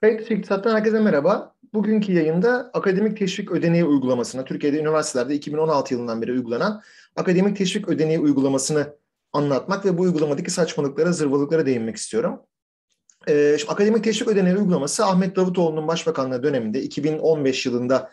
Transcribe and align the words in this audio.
Kayıt 0.00 0.30
İktisat'tan 0.30 0.74
herkese 0.74 1.00
merhaba. 1.00 1.54
Bugünkü 1.74 2.12
yayında 2.12 2.70
akademik 2.74 3.18
teşvik 3.18 3.50
ödeneği 3.50 3.84
uygulamasına, 3.84 4.44
Türkiye'de 4.44 4.78
üniversitelerde 4.78 5.34
2016 5.34 5.94
yılından 5.94 6.22
beri 6.22 6.32
uygulanan 6.32 6.82
akademik 7.16 7.56
teşvik 7.56 7.88
ödeneği 7.88 8.18
uygulamasını 8.18 8.96
anlatmak 9.32 9.84
ve 9.84 9.98
bu 9.98 10.02
uygulamadaki 10.02 10.50
saçmalıklara, 10.50 11.12
zırvalıklara 11.12 11.66
değinmek 11.66 11.96
istiyorum. 11.96 12.40
Ee, 13.28 13.56
şimdi 13.58 13.72
akademik 13.72 14.04
teşvik 14.04 14.28
ödeneği 14.28 14.56
uygulaması 14.56 15.04
Ahmet 15.04 15.36
Davutoğlu'nun 15.36 15.88
başbakanlığı 15.88 16.42
döneminde 16.42 16.82
2015 16.82 17.66
yılında 17.66 18.10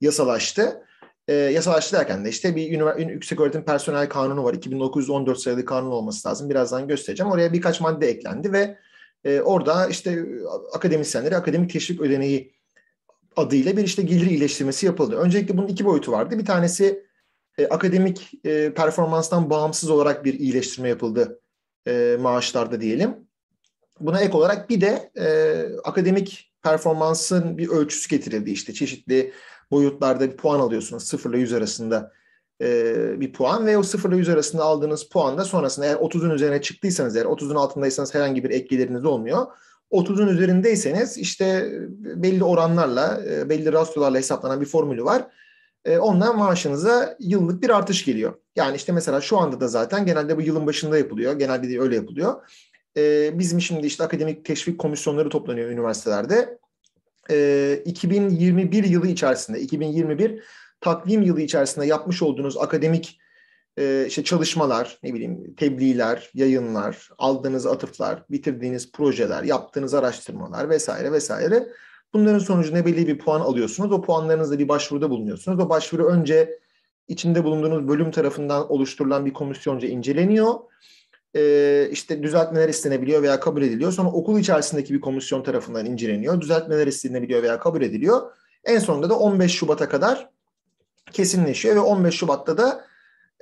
yasalaştı. 0.00 0.82
Ee, 1.28 1.34
yasalaştı 1.34 1.96
derken 1.96 2.24
de 2.24 2.28
işte 2.28 2.56
bir 2.56 2.98
yüksek 3.10 3.40
öğretim 3.40 3.64
personel 3.64 4.08
kanunu 4.08 4.44
var. 4.44 4.54
2914 4.54 5.38
sayılı 5.38 5.64
kanun 5.64 5.90
olması 5.90 6.28
lazım. 6.28 6.50
Birazdan 6.50 6.88
göstereceğim. 6.88 7.32
Oraya 7.32 7.52
birkaç 7.52 7.80
madde 7.80 8.08
eklendi 8.08 8.52
ve 8.52 8.78
e, 9.24 9.40
orada 9.40 9.86
işte 9.86 10.24
akademisyenlere 10.72 11.36
akademik 11.36 11.72
teşvik 11.72 12.00
ödeneği 12.00 12.52
adıyla 13.36 13.76
bir 13.76 13.84
işte 13.84 14.02
gelir 14.02 14.26
iyileştirmesi 14.26 14.86
yapıldı. 14.86 15.16
Öncelikle 15.16 15.56
bunun 15.56 15.68
iki 15.68 15.84
boyutu 15.84 16.12
vardı. 16.12 16.38
Bir 16.38 16.44
tanesi 16.44 17.06
e, 17.58 17.66
akademik 17.66 18.30
e, 18.44 18.74
performanstan 18.74 19.50
bağımsız 19.50 19.90
olarak 19.90 20.24
bir 20.24 20.34
iyileştirme 20.34 20.88
yapıldı 20.88 21.40
e, 21.86 22.16
maaşlarda 22.20 22.80
diyelim. 22.80 23.16
Buna 24.00 24.20
ek 24.20 24.32
olarak 24.32 24.70
bir 24.70 24.80
de 24.80 25.10
e, 25.16 25.26
akademik 25.84 26.52
performansın 26.62 27.58
bir 27.58 27.68
ölçüsü 27.68 28.08
getirildi. 28.08 28.50
İşte 28.50 28.74
çeşitli 28.74 29.32
boyutlarda 29.70 30.30
bir 30.30 30.36
puan 30.36 30.60
alıyorsunuz. 30.60 31.06
0 31.06 31.30
ile 31.30 31.38
100 31.38 31.52
arasında 31.52 32.12
e, 32.60 33.20
bir 33.20 33.32
puan 33.32 33.66
ve 33.66 33.78
o 33.78 33.82
0 33.82 34.08
ile 34.08 34.16
100 34.16 34.28
arasında 34.28 34.64
aldığınız 34.64 35.02
puan 35.04 35.38
da 35.38 35.44
sonrasında 35.44 35.86
eğer 35.86 35.94
30'un 35.94 36.30
üzerine 36.30 36.62
çıktıysanız 36.62 37.16
eğer 37.16 37.24
30'un 37.24 37.54
altındaysanız 37.54 38.14
herhangi 38.14 38.44
bir 38.44 38.50
ek 38.50 38.88
olmuyor. 39.04 39.46
30'un 39.90 40.28
üzerindeyseniz 40.28 41.18
işte 41.18 41.72
belli 41.98 42.44
oranlarla, 42.44 43.20
e, 43.30 43.48
belli 43.48 43.72
rasyolarla 43.72 44.18
hesaplanan 44.18 44.60
bir 44.60 44.66
formülü 44.66 45.04
var. 45.04 45.26
E, 45.84 45.98
ondan 45.98 46.38
maaşınıza 46.38 47.16
yıllık 47.20 47.62
bir 47.62 47.70
artış 47.70 48.04
geliyor. 48.04 48.34
Yani 48.56 48.76
işte 48.76 48.92
mesela 48.92 49.20
şu 49.20 49.38
anda 49.38 49.60
da 49.60 49.68
zaten 49.68 50.06
genelde 50.06 50.36
bu 50.36 50.42
yılın 50.42 50.66
başında 50.66 50.98
yapılıyor. 50.98 51.38
Genelde 51.38 51.70
de 51.70 51.80
öyle 51.80 51.94
yapılıyor. 51.94 52.48
Bizim 53.38 53.60
şimdi 53.60 53.86
işte 53.86 54.04
akademik 54.04 54.44
teşvik 54.44 54.78
komisyonları 54.78 55.28
toplanıyor 55.28 55.70
üniversitelerde. 55.70 56.58
2021 57.84 58.84
yılı 58.84 59.08
içerisinde, 59.08 59.60
2021 59.60 60.42
takvim 60.80 61.22
yılı 61.22 61.40
içerisinde 61.40 61.86
yapmış 61.86 62.22
olduğunuz 62.22 62.56
akademik 62.56 63.20
e, 63.78 64.04
işte 64.06 64.24
çalışmalar, 64.24 64.98
ne 65.02 65.14
bileyim 65.14 65.54
tebliğler, 65.54 66.30
yayınlar, 66.34 67.10
aldığınız 67.18 67.66
atıflar, 67.66 68.24
bitirdiğiniz 68.30 68.92
projeler, 68.92 69.42
yaptığınız 69.42 69.94
araştırmalar 69.94 70.70
vesaire 70.70 71.12
vesaire. 71.12 71.68
Bunların 72.12 72.38
sonucunda 72.38 72.86
belli 72.86 73.06
bir 73.06 73.18
puan 73.18 73.40
alıyorsunuz. 73.40 73.92
O 73.92 74.02
puanlarınızla 74.02 74.58
bir 74.58 74.68
başvuruda 74.68 75.10
bulunuyorsunuz. 75.10 75.60
O 75.60 75.68
başvuru 75.68 76.06
önce 76.06 76.58
içinde 77.08 77.44
bulunduğunuz 77.44 77.88
bölüm 77.88 78.10
tarafından 78.10 78.72
oluşturulan 78.72 79.26
bir 79.26 79.32
komisyonca 79.32 79.88
inceleniyor. 79.88 80.54
Ee, 81.36 81.88
işte 81.92 82.22
düzeltmeler 82.22 82.68
istenebiliyor 82.68 83.22
veya 83.22 83.40
kabul 83.40 83.62
ediliyor. 83.62 83.92
Sonra 83.92 84.08
okul 84.08 84.38
içerisindeki 84.38 84.94
bir 84.94 85.00
komisyon 85.00 85.42
tarafından 85.42 85.86
inceleniyor. 85.86 86.40
Düzeltmeler 86.40 86.86
istenebiliyor 86.86 87.42
veya 87.42 87.60
kabul 87.60 87.82
ediliyor. 87.82 88.20
En 88.64 88.78
sonunda 88.78 89.10
da 89.10 89.18
15 89.18 89.52
Şubat'a 89.52 89.88
kadar 89.88 90.30
kesinleşiyor 91.12 91.76
ve 91.76 91.80
15 91.80 92.14
Şubat'ta 92.14 92.58
da 92.58 92.84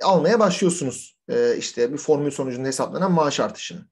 almaya 0.03 0.39
başlıyorsunuz 0.39 1.17
e, 1.29 1.57
işte 1.57 1.93
bir 1.93 1.97
formül 1.97 2.31
sonucunda 2.31 2.67
hesaplanan 2.67 3.11
maaş 3.11 3.39
artışını. 3.39 3.85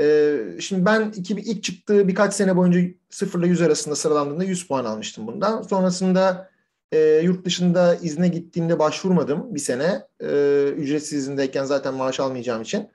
E, 0.00 0.36
şimdi 0.60 0.84
ben 0.84 1.12
2000, 1.16 1.42
ilk 1.42 1.64
çıktığı 1.64 2.08
birkaç 2.08 2.34
sene 2.34 2.56
boyunca 2.56 2.80
0 3.10 3.38
ile 3.38 3.46
100 3.46 3.62
arasında 3.62 3.96
sıralandığında 3.96 4.44
100 4.44 4.66
puan 4.66 4.84
almıştım 4.84 5.26
bundan. 5.26 5.62
Sonrasında 5.62 6.50
e, 6.92 6.98
yurt 7.24 7.44
dışında 7.44 7.94
izne 7.94 8.28
gittiğimde 8.28 8.78
başvurmadım 8.78 9.54
bir 9.54 9.60
sene. 9.60 10.02
E, 10.20 10.64
ücretsiz 10.76 11.18
izindeyken 11.18 11.64
zaten 11.64 11.94
maaş 11.94 12.20
almayacağım 12.20 12.62
için. 12.62 12.88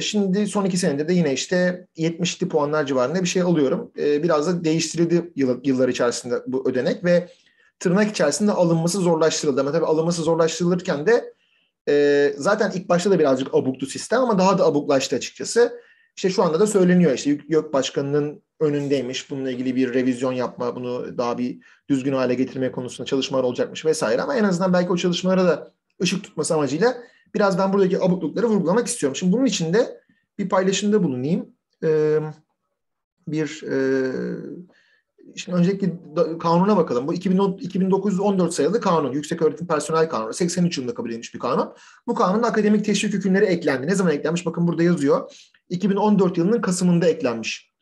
Şimdi 0.00 0.46
son 0.46 0.64
iki 0.64 0.76
senede 0.76 1.08
de 1.08 1.12
yine 1.12 1.32
işte 1.32 1.86
70'li 1.96 2.48
puanlar 2.48 2.86
civarında 2.86 3.22
bir 3.22 3.28
şey 3.28 3.42
alıyorum. 3.42 3.92
Biraz 3.96 4.46
da 4.46 4.64
değiştirildi 4.64 5.32
yıl, 5.36 5.60
yıllar 5.64 5.88
içerisinde 5.88 6.34
bu 6.46 6.70
ödenek 6.70 7.04
ve 7.04 7.28
tırnak 7.78 8.10
içerisinde 8.10 8.52
alınması 8.52 8.98
zorlaştırıldı. 8.98 9.60
Ama 9.60 9.72
tabii 9.72 9.86
alınması 9.86 10.22
zorlaştırılırken 10.22 11.06
de 11.06 11.34
e, 11.88 12.34
zaten 12.38 12.72
ilk 12.74 12.88
başta 12.88 13.10
da 13.10 13.18
birazcık 13.18 13.54
abuktu 13.54 13.86
sistem 13.86 14.20
ama 14.20 14.38
daha 14.38 14.58
da 14.58 14.64
abuklaştı 14.64 15.16
açıkçası. 15.16 15.80
İşte 16.16 16.30
şu 16.30 16.42
anda 16.42 16.60
da 16.60 16.66
söyleniyor 16.66 17.12
işte 17.12 17.38
YÖK 17.48 17.72
Başkanı'nın 17.72 18.42
önündeymiş. 18.60 19.30
Bununla 19.30 19.50
ilgili 19.50 19.76
bir 19.76 19.94
revizyon 19.94 20.32
yapma, 20.32 20.76
bunu 20.76 21.18
daha 21.18 21.38
bir 21.38 21.58
düzgün 21.88 22.12
hale 22.12 22.34
getirme 22.34 22.72
konusunda 22.72 23.06
çalışmalar 23.06 23.44
olacakmış 23.44 23.84
vesaire. 23.84 24.22
Ama 24.22 24.36
en 24.36 24.44
azından 24.44 24.72
belki 24.72 24.92
o 24.92 24.96
çalışmalara 24.96 25.44
da 25.44 25.72
ışık 26.02 26.24
tutması 26.24 26.54
amacıyla 26.54 26.96
biraz 27.34 27.58
ben 27.58 27.72
buradaki 27.72 28.00
abuklukları 28.00 28.46
vurgulamak 28.46 28.86
istiyorum. 28.86 29.16
Şimdi 29.16 29.32
bunun 29.32 29.44
için 29.44 29.72
de 29.74 30.00
bir 30.38 30.48
paylaşımda 30.48 31.02
bulunayım. 31.02 31.48
Ee, 31.84 32.18
bir 33.28 33.62
e, 33.62 33.76
Şimdi 35.36 35.58
öncelikle 35.58 35.92
kanuna 36.38 36.76
bakalım. 36.76 37.06
Bu 37.08 37.14
2914 37.14 38.54
sayılı 38.54 38.80
kanun. 38.80 39.12
Yüksek 39.12 39.42
Öğretim 39.42 39.66
Personel 39.66 40.08
Kanunu. 40.08 40.34
83 40.34 40.78
yılında 40.78 40.94
kabul 40.94 41.10
edilmiş 41.10 41.34
bir 41.34 41.38
kanun. 41.38 41.72
Bu 42.06 42.14
kanunda 42.14 42.46
akademik 42.46 42.84
teşvik 42.84 43.12
hükümleri 43.12 43.44
eklendi. 43.44 43.86
Ne 43.86 43.94
zaman 43.94 44.12
eklenmiş? 44.12 44.46
Bakın 44.46 44.66
burada 44.66 44.82
yazıyor. 44.82 45.30
2014 45.68 46.38
yılının 46.38 46.60
Kasım'ında 46.60 47.06
eklenmiş. 47.06 47.72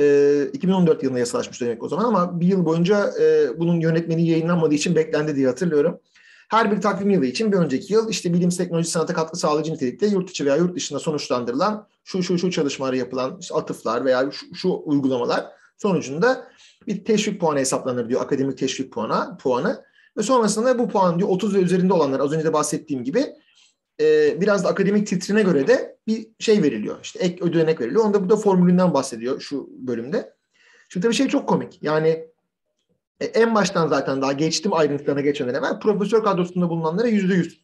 Ee, 0.00 0.48
2014 0.52 1.02
yılında 1.02 1.18
yasalaşmış 1.18 1.60
demek 1.60 1.82
o 1.82 1.88
zaman 1.88 2.04
ama 2.04 2.40
bir 2.40 2.46
yıl 2.46 2.64
boyunca 2.64 3.10
e, 3.20 3.58
bunun 3.58 3.80
yönetmeni 3.80 4.28
yayınlanmadığı 4.28 4.74
için 4.74 4.96
beklendi 4.96 5.36
diye 5.36 5.46
hatırlıyorum. 5.46 6.00
Her 6.48 6.72
bir 6.72 6.80
takvim 6.80 7.10
yılı 7.10 7.26
için 7.26 7.52
bir 7.52 7.56
önceki 7.56 7.92
yıl 7.92 8.10
işte 8.10 8.32
bilim, 8.32 8.50
teknoloji, 8.50 8.90
sanata 8.90 9.14
katkı 9.14 9.38
sağlayıcı 9.38 9.72
nitelikte 9.72 10.06
yurt 10.06 10.30
içi 10.30 10.46
veya 10.46 10.56
yurt 10.56 10.76
dışında 10.76 10.98
sonuçlandırılan 10.98 11.86
şu 12.04 12.22
şu 12.22 12.38
şu 12.38 12.50
çalışmaları 12.50 12.96
yapılan 12.96 13.38
işte 13.40 13.54
atıflar 13.54 14.04
veya 14.04 14.30
şu, 14.30 14.54
şu 14.54 14.82
uygulamalar 14.84 15.46
Sonucunda 15.78 16.48
bir 16.86 17.04
teşvik 17.04 17.40
puanı 17.40 17.58
hesaplanır 17.58 18.08
diyor 18.08 18.20
akademik 18.20 18.58
teşvik 18.58 18.92
puanı, 18.92 19.38
puanı. 19.38 19.84
Ve 20.16 20.22
sonrasında 20.22 20.78
bu 20.78 20.88
puan 20.88 21.18
diyor 21.18 21.28
30 21.28 21.54
ve 21.54 21.58
üzerinde 21.58 21.92
olanlar 21.92 22.20
az 22.20 22.32
önce 22.32 22.44
de 22.44 22.52
bahsettiğim 22.52 23.04
gibi 23.04 23.26
e, 24.00 24.40
biraz 24.40 24.64
da 24.64 24.68
akademik 24.68 25.06
titrine 25.06 25.42
göre 25.42 25.66
de 25.66 25.96
bir 26.06 26.26
şey 26.38 26.62
veriliyor. 26.62 26.96
İşte 27.02 27.18
ek 27.18 27.44
ödenek 27.44 27.80
veriliyor. 27.80 28.04
Onda 28.04 28.24
bu 28.24 28.30
da 28.30 28.36
formülünden 28.36 28.94
bahsediyor 28.94 29.40
şu 29.40 29.68
bölümde. 29.70 30.34
Şimdi 30.88 31.04
tabii 31.06 31.14
şey 31.14 31.28
çok 31.28 31.48
komik. 31.48 31.78
Yani 31.82 32.28
e, 33.20 33.24
en 33.24 33.54
baştan 33.54 33.88
zaten 33.88 34.22
daha 34.22 34.32
geçtim 34.32 34.72
ayrıntılarına 34.72 35.20
geçmeden 35.20 35.54
evvel 35.54 35.80
profesör 35.80 36.24
kadrosunda 36.24 36.68
bulunanlara 36.68 37.08
yüzde 37.08 37.34
yüz. 37.34 37.60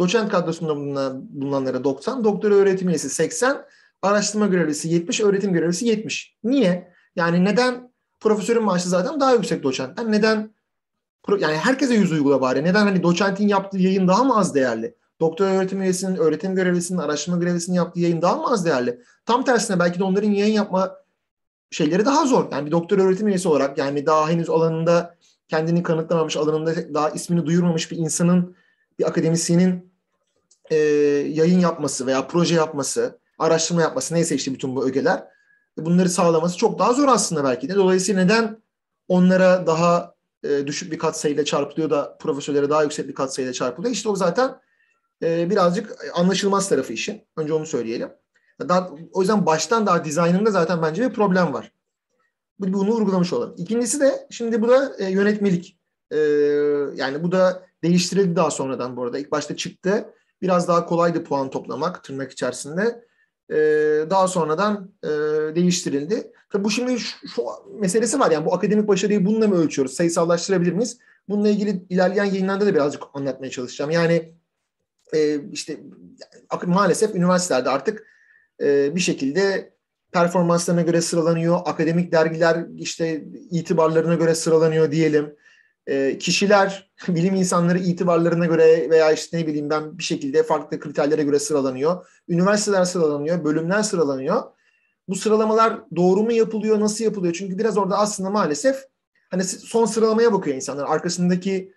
Doçent 0.00 0.30
kadrosunda 0.30 0.76
bulunan, 0.76 1.26
bulunanlara 1.30 1.84
90, 1.84 2.24
doktora 2.24 2.54
öğretim 2.54 2.88
üyesi 2.88 3.10
80, 3.10 3.64
araştırma 4.02 4.46
görevlisi 4.46 4.88
70, 4.88 5.20
öğretim 5.20 5.52
görevlisi 5.52 5.86
70. 5.86 6.36
Niye? 6.44 6.97
Yani 7.18 7.44
neden 7.44 7.92
profesörün 8.20 8.62
maaşı 8.62 8.88
zaten 8.88 9.20
daha 9.20 9.32
yüksek 9.32 9.62
doçentten? 9.62 10.12
Neden 10.12 10.50
yani 11.40 11.56
herkese 11.56 11.94
yüz 11.94 12.12
uygula 12.12 12.40
bari. 12.40 12.64
Neden 12.64 12.86
hani 12.86 13.02
doçentin 13.02 13.48
yaptığı 13.48 13.78
yayın 13.78 14.08
daha 14.08 14.24
mı 14.24 14.38
az 14.38 14.54
değerli? 14.54 14.94
Doktor 15.20 15.46
öğretim 15.46 15.82
üyesinin, 15.82 16.16
öğretim 16.16 16.54
görevlisinin, 16.54 16.98
araştırma 16.98 17.38
görevlisinin 17.38 17.76
yaptığı 17.76 18.00
yayın 18.00 18.22
daha 18.22 18.36
mı 18.36 18.50
az 18.50 18.64
değerli? 18.64 19.00
Tam 19.26 19.44
tersine 19.44 19.78
belki 19.78 19.98
de 19.98 20.04
onların 20.04 20.30
yayın 20.30 20.54
yapma 20.54 20.96
şeyleri 21.70 22.04
daha 22.04 22.26
zor. 22.26 22.52
Yani 22.52 22.66
bir 22.66 22.70
doktor 22.70 22.98
öğretim 22.98 23.28
üyesi 23.28 23.48
olarak 23.48 23.78
yani 23.78 24.06
daha 24.06 24.28
henüz 24.28 24.50
alanında 24.50 25.14
kendini 25.48 25.82
kanıtlamamış, 25.82 26.36
alanında 26.36 26.94
daha 26.94 27.10
ismini 27.10 27.46
duyurmamış 27.46 27.90
bir 27.90 27.96
insanın, 27.96 28.56
bir 28.98 29.08
akademisyenin 29.08 29.92
e, 30.70 30.76
yayın 31.28 31.60
yapması 31.60 32.06
veya 32.06 32.26
proje 32.26 32.54
yapması, 32.54 33.18
araştırma 33.38 33.82
yapması 33.82 34.14
neyse 34.14 34.34
işte 34.34 34.52
bütün 34.52 34.76
bu 34.76 34.88
ögeler 34.88 35.37
bunları 35.84 36.08
sağlaması 36.08 36.56
çok 36.56 36.78
daha 36.78 36.92
zor 36.92 37.08
aslında 37.08 37.44
belki 37.44 37.68
de. 37.68 37.74
Dolayısıyla 37.74 38.22
neden 38.22 38.62
onlara 39.08 39.66
daha 39.66 40.14
e, 40.44 40.66
düşük 40.66 40.92
bir 40.92 40.98
katsayıyla 40.98 41.44
çarpılıyor 41.44 41.90
da 41.90 42.16
profesörlere 42.20 42.70
daha 42.70 42.82
yüksek 42.82 43.08
bir 43.08 43.14
katsayıyla 43.14 43.52
çarpılıyor? 43.52 43.94
İşte 43.94 44.08
o 44.08 44.16
zaten 44.16 44.60
e, 45.22 45.50
birazcık 45.50 45.96
anlaşılmaz 46.14 46.68
tarafı 46.68 46.92
işin. 46.92 47.22
Önce 47.36 47.52
onu 47.52 47.66
söyleyelim. 47.66 48.10
Daha, 48.60 48.90
o 49.12 49.20
yüzden 49.20 49.46
baştan 49.46 49.86
daha 49.86 50.04
dizaynında 50.04 50.50
zaten 50.50 50.82
bence 50.82 51.02
bir 51.02 51.14
problem 51.14 51.52
var. 51.52 51.72
Bunu 52.58 52.76
vurgulamış 52.76 53.32
olalım. 53.32 53.54
İkincisi 53.58 54.00
de 54.00 54.26
şimdi 54.30 54.62
bu 54.62 54.68
da 54.68 54.96
e, 54.98 55.10
yönetmelik. 55.10 55.78
E, 56.10 56.18
yani 56.94 57.22
bu 57.22 57.32
da 57.32 57.62
değiştirildi 57.82 58.36
daha 58.36 58.50
sonradan 58.50 58.96
bu 58.96 59.04
arada. 59.04 59.18
İlk 59.18 59.32
başta 59.32 59.56
çıktı. 59.56 60.14
Biraz 60.42 60.68
daha 60.68 60.86
kolaydı 60.86 61.24
puan 61.24 61.50
toplamak 61.50 62.04
tırnak 62.04 62.32
içerisinde 62.32 63.04
e, 63.50 63.56
daha 64.10 64.28
sonradan 64.28 64.92
e, 65.04 65.08
değiştirildi. 65.54 66.32
Tabii 66.50 66.64
bu 66.64 66.70
şimdi 66.70 66.98
şu, 66.98 67.28
şu 67.28 67.42
meselesi 67.80 68.20
var 68.20 68.30
yani 68.30 68.46
bu 68.46 68.54
akademik 68.54 68.88
başarıyı 68.88 69.26
bununla 69.26 69.48
mı 69.48 69.54
ölçüyoruz? 69.54 69.94
Sayısallaştırabilir 69.94 70.72
miyiz? 70.72 70.98
Bununla 71.28 71.48
ilgili 71.48 71.82
ilerleyen 71.90 72.24
yayınlarda 72.24 72.66
da 72.66 72.74
birazcık 72.74 73.02
anlatmaya 73.14 73.50
çalışacağım. 73.50 73.90
Yani 73.90 74.34
e, 75.14 75.40
işte 75.52 75.80
maalesef 76.66 77.14
üniversitelerde 77.14 77.70
artık 77.70 78.06
e, 78.60 78.94
bir 78.94 79.00
şekilde 79.00 79.72
performanslarına 80.12 80.82
göre 80.82 81.00
sıralanıyor. 81.00 81.60
Akademik 81.64 82.12
dergiler 82.12 82.66
işte 82.76 83.24
itibarlarına 83.50 84.14
göre 84.14 84.34
sıralanıyor 84.34 84.90
diyelim. 84.90 85.34
E, 85.86 86.18
kişiler, 86.18 86.90
bilim 87.08 87.34
insanları 87.34 87.78
itibarlarına 87.78 88.46
göre 88.46 88.90
veya 88.90 89.12
işte 89.12 89.38
ne 89.38 89.46
bileyim 89.46 89.70
ben 89.70 89.98
bir 89.98 90.02
şekilde 90.02 90.42
farklı 90.42 90.80
kriterlere 90.80 91.22
göre 91.22 91.38
sıralanıyor. 91.38 92.06
Üniversiteler 92.28 92.84
sıralanıyor, 92.84 93.44
bölümler 93.44 93.82
sıralanıyor. 93.82 94.42
Bu 95.08 95.14
sıralamalar 95.14 95.80
doğru 95.96 96.22
mu 96.22 96.32
yapılıyor, 96.32 96.80
nasıl 96.80 97.04
yapılıyor? 97.04 97.34
Çünkü 97.34 97.58
biraz 97.58 97.78
orada 97.78 97.98
aslında 97.98 98.30
maalesef 98.30 98.76
hani 99.30 99.44
son 99.44 99.84
sıralamaya 99.84 100.32
bakıyor 100.32 100.56
insanlar. 100.56 100.84
Arkasındaki 100.84 101.72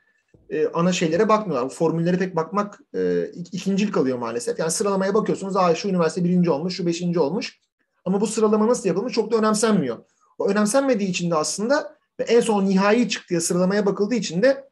e, 0.49 0.67
ana 0.67 0.91
şeylere 0.91 1.29
bakmıyorlar. 1.29 1.69
formüllere 1.69 2.17
pek 2.17 2.35
bakmak 2.35 2.79
e, 2.95 3.25
ikincil 3.33 3.91
kalıyor 3.91 4.17
maalesef. 4.17 4.59
Yani 4.59 4.71
sıralamaya 4.71 5.13
bakıyorsunuz. 5.13 5.55
Aa 5.55 5.75
şu 5.75 5.87
üniversite 5.87 6.23
birinci 6.23 6.49
olmuş, 6.49 6.75
şu 6.75 6.85
beşinci 6.85 7.19
olmuş. 7.19 7.59
Ama 8.05 8.21
bu 8.21 8.27
sıralama 8.27 8.67
nasıl 8.67 8.89
yapılmış 8.89 9.13
çok 9.13 9.31
da 9.31 9.37
önemsenmiyor. 9.37 9.97
O 10.39 10.47
önemsenmediği 10.47 11.09
için 11.09 11.31
de 11.31 11.35
aslında 11.35 11.97
ve 12.19 12.23
en 12.23 12.39
son 12.39 12.65
nihai 12.65 13.09
çıktığı 13.09 13.41
sıralamaya 13.41 13.85
bakıldığı 13.85 14.15
için 14.15 14.41
de 14.41 14.69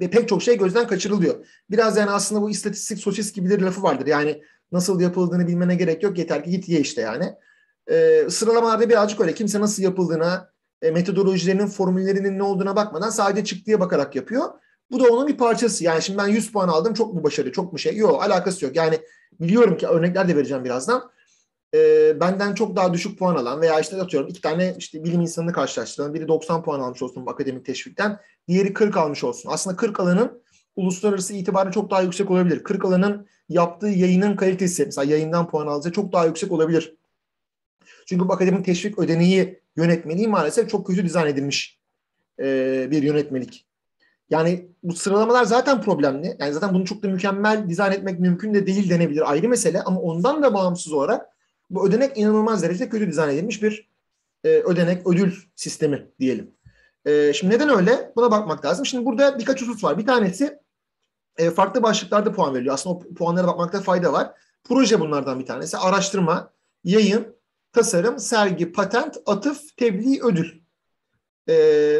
pek 0.00 0.28
çok 0.28 0.42
şey 0.42 0.58
gözden 0.58 0.86
kaçırılıyor. 0.86 1.46
Biraz 1.70 1.96
yani 1.96 2.10
aslında 2.10 2.42
bu 2.42 2.50
istatistik 2.50 2.98
sosis 2.98 3.32
gibi 3.32 3.50
bir 3.50 3.60
lafı 3.60 3.82
vardır. 3.82 4.06
Yani 4.06 4.42
nasıl 4.72 5.00
yapıldığını 5.00 5.46
bilmene 5.46 5.74
gerek 5.74 6.02
yok. 6.02 6.18
Yeter 6.18 6.44
ki 6.44 6.50
git 6.50 6.68
ye 6.68 6.80
işte 6.80 7.00
yani. 7.00 7.34
Ee, 7.90 8.26
sıralamalarda 8.30 8.88
birazcık 8.88 9.20
öyle. 9.20 9.34
Kimse 9.34 9.60
nasıl 9.60 9.82
yapıldığına, 9.82 10.50
e, 10.82 10.90
metodolojilerinin, 10.90 11.66
formüllerinin 11.66 12.38
ne 12.38 12.42
olduğuna 12.42 12.76
bakmadan 12.76 13.10
sadece 13.10 13.44
çıktıya 13.44 13.80
bakarak 13.80 14.16
yapıyor. 14.16 14.44
Bu 14.90 15.00
da 15.00 15.08
onun 15.08 15.28
bir 15.28 15.36
parçası. 15.36 15.84
Yani 15.84 16.02
şimdi 16.02 16.18
ben 16.18 16.28
100 16.28 16.52
puan 16.52 16.68
aldım 16.68 16.94
çok 16.94 17.14
mu 17.14 17.24
başarı, 17.24 17.52
çok 17.52 17.72
mu 17.72 17.78
şey? 17.78 17.96
Yok 17.96 18.22
alakası 18.24 18.64
yok. 18.64 18.76
Yani 18.76 19.00
biliyorum 19.40 19.76
ki 19.76 19.86
örnekler 19.86 20.28
de 20.28 20.36
vereceğim 20.36 20.64
birazdan. 20.64 21.10
Ee, 21.74 22.20
benden 22.20 22.54
çok 22.54 22.76
daha 22.76 22.94
düşük 22.94 23.18
puan 23.18 23.34
alan 23.34 23.60
veya 23.60 23.80
işte 23.80 24.02
atıyorum 24.02 24.28
iki 24.28 24.40
tane 24.40 24.74
işte 24.78 25.04
bilim 25.04 25.20
insanını 25.20 25.52
karşılaştıran 25.52 26.14
biri 26.14 26.28
90 26.28 26.62
puan 26.62 26.80
almış 26.80 27.02
olsun 27.02 27.26
akademik 27.26 27.66
teşvikten, 27.66 28.20
diğeri 28.48 28.72
40 28.72 28.96
almış 28.96 29.24
olsun. 29.24 29.50
Aslında 29.52 29.76
40 29.76 30.00
alanın 30.00 30.42
uluslararası 30.76 31.34
itibarı 31.34 31.70
çok 31.70 31.90
daha 31.90 32.02
yüksek 32.02 32.30
olabilir. 32.30 32.62
40 32.62 32.84
alanın 32.84 33.26
yaptığı 33.48 33.86
yayının 33.86 34.36
kalitesi, 34.36 34.84
mesela 34.84 35.12
yayından 35.12 35.48
puan 35.48 35.66
alacağı 35.66 35.92
çok 35.92 36.12
daha 36.12 36.26
yüksek 36.26 36.52
olabilir. 36.52 36.96
Çünkü 38.06 38.28
bu 38.28 38.32
akademik 38.32 38.64
teşvik 38.64 38.98
ödeneği 38.98 39.60
yönetmeliği 39.76 40.28
maalesef 40.28 40.70
çok 40.70 40.86
kötü 40.86 41.04
dizayn 41.04 41.26
edilmiş 41.26 41.80
e, 42.40 42.88
bir 42.90 43.02
yönetmelik. 43.02 43.66
Yani 44.30 44.68
bu 44.82 44.94
sıralamalar 44.94 45.44
zaten 45.44 45.82
problemli. 45.82 46.36
Yani 46.38 46.52
zaten 46.52 46.74
bunu 46.74 46.84
çok 46.84 47.02
da 47.02 47.08
mükemmel 47.08 47.68
dizayn 47.68 47.92
etmek 47.92 48.20
mümkün 48.20 48.54
de 48.54 48.66
değil 48.66 48.90
denebilir 48.90 49.30
ayrı 49.30 49.48
mesele. 49.48 49.82
Ama 49.82 50.00
ondan 50.00 50.42
da 50.42 50.54
bağımsız 50.54 50.92
olarak 50.92 51.26
bu 51.70 51.88
ödenek 51.88 52.18
inanılmaz 52.18 52.62
derecede 52.62 52.88
kötü 52.88 53.06
dizayn 53.06 53.34
edilmiş 53.34 53.62
bir 53.62 53.88
e, 54.44 54.48
ödenek 54.48 55.06
ödül 55.06 55.32
sistemi 55.54 56.06
diyelim. 56.20 56.50
E, 57.04 57.32
şimdi 57.32 57.54
neden 57.54 57.68
öyle? 57.68 58.12
Buna 58.16 58.30
bakmak 58.30 58.64
lazım. 58.64 58.86
Şimdi 58.86 59.04
burada 59.04 59.38
birkaç 59.38 59.62
husus 59.62 59.84
var. 59.84 59.98
Bir 59.98 60.06
tanesi 60.06 60.58
e, 61.36 61.50
farklı 61.50 61.82
başlıklarda 61.82 62.32
puan 62.32 62.54
veriliyor. 62.54 62.74
Aslında 62.74 62.96
o 62.96 63.14
puanlara 63.14 63.46
bakmakta 63.46 63.80
fayda 63.80 64.12
var. 64.12 64.32
Proje 64.64 65.00
bunlardan 65.00 65.40
bir 65.40 65.46
tanesi. 65.46 65.76
Araştırma, 65.76 66.50
yayın, 66.84 67.35
tasarım, 67.76 68.18
sergi, 68.18 68.72
patent, 68.72 69.16
atıf, 69.26 69.76
tebliğ, 69.76 70.20
ödül. 70.22 70.60
E, 71.48 71.54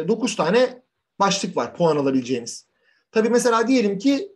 9 0.07 0.35
tane 0.35 0.81
başlık 1.19 1.57
var 1.57 1.75
puan 1.75 1.97
alabileceğiniz. 1.97 2.65
Tabii 3.11 3.29
mesela 3.29 3.67
diyelim 3.67 3.97
ki 3.97 4.35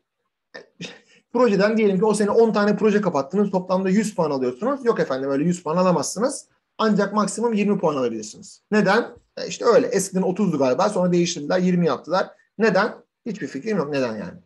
projeden 1.34 1.78
diyelim 1.78 2.00
ki 2.00 2.06
o 2.06 2.14
sene 2.14 2.30
10 2.30 2.54
tane 2.54 2.76
proje 2.76 3.02
kapattınız. 3.02 3.52
Toplamda 3.52 3.90
100 3.90 4.16
puan 4.16 4.32
alıyorsunuz. 4.32 4.86
Yok 4.86 5.00
efendim 5.00 5.30
öyle 5.32 5.44
100 5.44 5.64
puan 5.64 5.78
alamazsınız. 5.78 6.48
Ancak 6.78 7.14
maksimum 7.14 7.54
20 7.54 7.80
puan 7.80 7.96
alabilirsiniz. 7.96 8.62
Neden? 8.72 9.08
E 9.38 9.48
işte 9.48 9.66
öyle. 9.66 9.88
Eskiden 9.88 10.22
30'du 10.24 10.58
galiba. 10.58 10.90
Sonra 10.90 11.12
değiştirdiler. 11.12 11.60
20 11.60 11.88
yaptılar. 11.88 12.28
Neden? 12.58 12.94
Hiçbir 13.26 13.48
fikrim 13.48 13.78
yok. 13.78 13.90
Neden 13.90 14.16
yani? 14.16 14.40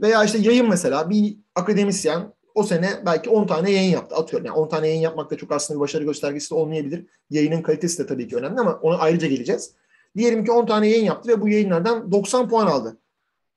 Veya 0.00 0.24
işte 0.24 0.38
yayın 0.38 0.68
mesela 0.68 1.10
bir 1.10 1.36
akademisyen 1.54 2.32
o 2.56 2.62
sene 2.62 3.02
belki 3.06 3.30
10 3.30 3.46
tane 3.46 3.70
yayın 3.70 3.90
yaptı. 3.90 4.14
Atıyorum 4.16 4.46
yani 4.46 4.56
10 4.56 4.68
tane 4.68 4.88
yayın 4.88 5.00
yapmak 5.00 5.30
da 5.30 5.36
çok 5.36 5.52
aslında 5.52 5.78
bir 5.78 5.80
başarı 5.80 6.04
göstergesi 6.04 6.50
de 6.50 6.54
olmayabilir. 6.54 7.06
Yayının 7.30 7.62
kalitesi 7.62 7.98
de 7.98 8.06
tabii 8.06 8.28
ki 8.28 8.36
önemli 8.36 8.60
ama 8.60 8.78
ona 8.82 8.98
ayrıca 8.98 9.26
geleceğiz. 9.26 9.72
Diyelim 10.16 10.44
ki 10.44 10.52
10 10.52 10.66
tane 10.66 10.88
yayın 10.88 11.04
yaptı 11.04 11.28
ve 11.28 11.40
bu 11.40 11.48
yayınlardan 11.48 12.12
90 12.12 12.48
puan 12.48 12.66
aldı. 12.66 12.96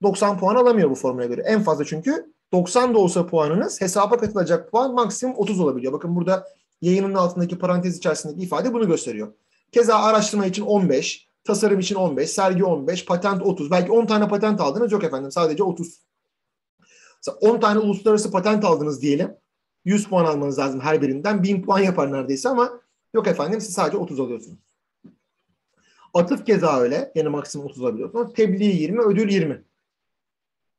90 0.04 0.38
puan 0.40 0.56
alamıyor 0.56 0.90
bu 0.90 0.96
formüle 0.96 1.28
göre. 1.28 1.42
En 1.46 1.64
fazla 1.64 1.86
çünkü 1.86 2.34
90 2.52 2.94
da 2.94 2.98
olsa 2.98 3.28
puanınız 3.28 3.82
hesaba 3.82 4.18
katılacak 4.18 4.72
puan 4.72 4.94
maksimum 4.94 5.36
30 5.38 5.60
olabiliyor. 5.60 5.94
Bakın 5.94 6.16
burada 6.16 6.48
yayının 6.82 7.14
altındaki 7.14 7.58
parantez 7.58 7.98
içerisindeki 7.98 8.42
ifade 8.42 8.74
bunu 8.74 8.88
gösteriyor. 8.88 9.34
Keza 9.72 9.96
araştırma 9.96 10.46
için 10.46 10.66
15, 10.66 11.28
tasarım 11.44 11.80
için 11.80 11.96
15, 11.96 12.30
sergi 12.30 12.64
15, 12.64 13.06
patent 13.06 13.42
30. 13.42 13.72
Belki 13.72 13.92
10 13.92 14.06
tane 14.06 14.28
patent 14.28 14.62
aldınız 14.62 14.92
yok 14.92 15.04
efendim 15.04 15.32
sadece 15.32 15.64
30. 15.64 16.09
Mesela 17.20 17.54
10 17.54 17.60
tane 17.60 17.80
uluslararası 17.80 18.32
patent 18.32 18.66
aldınız 18.66 19.02
diyelim. 19.02 19.32
100 19.86 20.08
puan 20.08 20.26
almanız 20.26 20.60
lazım 20.60 20.80
her 20.80 21.02
birinden. 21.02 21.44
1000 21.44 21.62
puan 21.62 21.80
yapar 21.80 22.12
neredeyse 22.12 22.50
ama 22.50 22.82
yok 23.14 23.28
efendim 23.28 23.62
siz 23.62 23.74
sadece 23.74 23.98
30 23.98 24.20
alıyorsunuz. 24.20 24.60
Atıf 26.14 26.46
keza 26.46 26.80
öyle. 26.80 27.12
Yine 27.16 27.28
maksimum 27.28 27.68
30 27.68 27.84
alabiliyorsunuz. 27.84 28.34
Tebliğ 28.34 28.66
20, 28.66 29.02
ödül 29.02 29.30
20 29.30 29.64